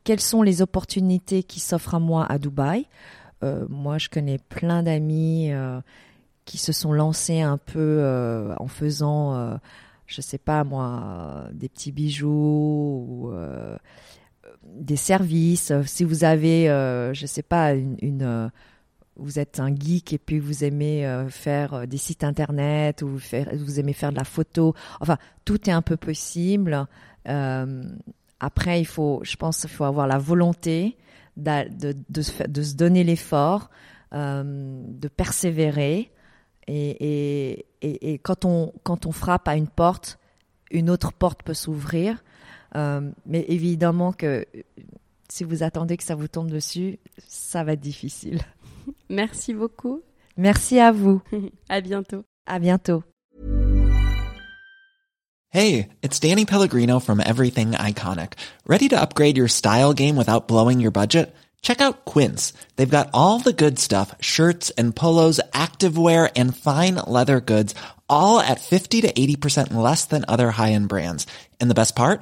quelles 0.03 0.21
sont 0.21 0.41
les 0.41 0.61
opportunités 0.61 1.43
qui 1.43 1.59
s'offrent 1.59 1.95
à 1.95 1.99
moi 1.99 2.25
à 2.25 2.37
Dubaï. 2.37 2.85
Euh, 3.43 3.65
moi, 3.69 3.97
je 3.97 4.07
connais 4.07 4.37
plein 4.37 4.83
d'amis 4.83 5.51
euh, 5.51 5.81
qui 6.45 6.57
se 6.57 6.71
sont 6.71 6.93
lancés 6.93 7.41
un 7.41 7.57
peu 7.57 7.79
euh, 7.79 8.55
en 8.57 8.67
faisant, 8.67 9.35
euh, 9.35 9.55
je 10.05 10.21
sais 10.21 10.37
pas 10.37 10.63
moi, 10.63 11.47
des 11.53 11.67
petits 11.67 11.91
bijoux 11.91 12.29
ou 12.29 13.31
euh, 13.31 13.77
des 14.63 14.95
services. 14.95 15.73
Si 15.85 16.03
vous 16.03 16.23
avez, 16.23 16.65
je 17.13 17.25
sais 17.25 17.43
pas, 17.43 17.73
une, 17.73 17.97
une 18.01 18.51
vous 19.21 19.39
êtes 19.39 19.59
un 19.59 19.73
geek 19.73 20.13
et 20.13 20.17
puis 20.17 20.39
vous 20.39 20.63
aimez 20.63 21.05
euh, 21.05 21.29
faire 21.29 21.87
des 21.87 21.97
sites 21.97 22.23
internet 22.23 23.01
ou 23.01 23.17
vous, 23.17 23.79
aimez 23.79 23.93
faire 23.93 24.11
de 24.11 24.17
la 24.17 24.23
photo. 24.23 24.73
Enfin, 24.99 25.17
tout 25.45 25.69
est 25.69 25.73
un 25.73 25.81
peu 25.81 25.97
possible. 25.97 26.87
Euh, 27.27 27.83
après, 28.39 28.81
il 28.81 28.85
faut, 28.85 29.19
je 29.23 29.35
pense, 29.35 29.61
qu'il 29.61 29.69
faut 29.69 29.83
avoir 29.83 30.07
la 30.07 30.17
volonté 30.17 30.97
de, 31.37 31.95
de, 32.09 32.21
se 32.21 32.75
donner 32.75 33.03
l'effort, 33.03 33.69
euh, 34.13 34.81
de 34.87 35.07
persévérer. 35.07 36.11
Et, 36.67 36.89
et, 36.89 37.65
et, 37.81 38.13
et, 38.13 38.19
quand, 38.19 38.45
on, 38.45 38.73
quand 38.83 39.05
on 39.05 39.11
frappe 39.11 39.47
à 39.47 39.55
une 39.55 39.67
porte, 39.67 40.19
une 40.71 40.89
autre 40.89 41.11
porte 41.11 41.43
peut 41.43 41.53
s'ouvrir. 41.53 42.23
Euh, 42.75 43.11
mais 43.25 43.45
évidemment 43.47 44.13
que 44.13 44.45
si 45.29 45.43
vous 45.43 45.63
attendez 45.63 45.97
que 45.97 46.03
ça 46.03 46.15
vous 46.15 46.27
tombe 46.27 46.49
dessus, 46.49 46.99
ça 47.27 47.63
va 47.63 47.73
être 47.73 47.79
difficile. 47.79 48.41
Merci 49.09 49.53
beaucoup. 49.53 50.01
Merci 50.37 50.79
à 50.79 50.91
vous. 50.91 51.21
à 51.69 51.81
bientôt. 51.81 52.23
À 52.45 52.59
bientôt. 52.59 53.03
Hey, 55.53 55.89
it's 56.01 56.17
Danny 56.17 56.45
Pellegrino 56.45 57.01
from 57.01 57.19
Everything 57.19 57.71
Iconic. 57.71 58.33
Ready 58.65 58.87
to 58.87 59.01
upgrade 59.01 59.35
your 59.35 59.49
style 59.49 59.93
game 59.93 60.15
without 60.15 60.47
blowing 60.47 60.79
your 60.79 60.91
budget? 60.91 61.35
Check 61.61 61.81
out 61.81 62.05
Quince. 62.05 62.53
They've 62.77 62.97
got 62.97 63.09
all 63.13 63.39
the 63.39 63.53
good 63.53 63.77
stuff, 63.77 64.15
shirts 64.21 64.71
and 64.77 64.95
polos, 64.95 65.41
activewear 65.53 66.31
and 66.37 66.55
fine 66.55 66.95
leather 67.05 67.41
goods, 67.41 67.75
all 68.09 68.39
at 68.39 68.61
50 68.61 69.01
to 69.01 69.11
80% 69.11 69.73
less 69.73 70.05
than 70.05 70.23
other 70.27 70.51
high-end 70.51 70.87
brands. 70.87 71.27
And 71.59 71.69
the 71.69 71.75
best 71.75 71.95
part? 71.97 72.21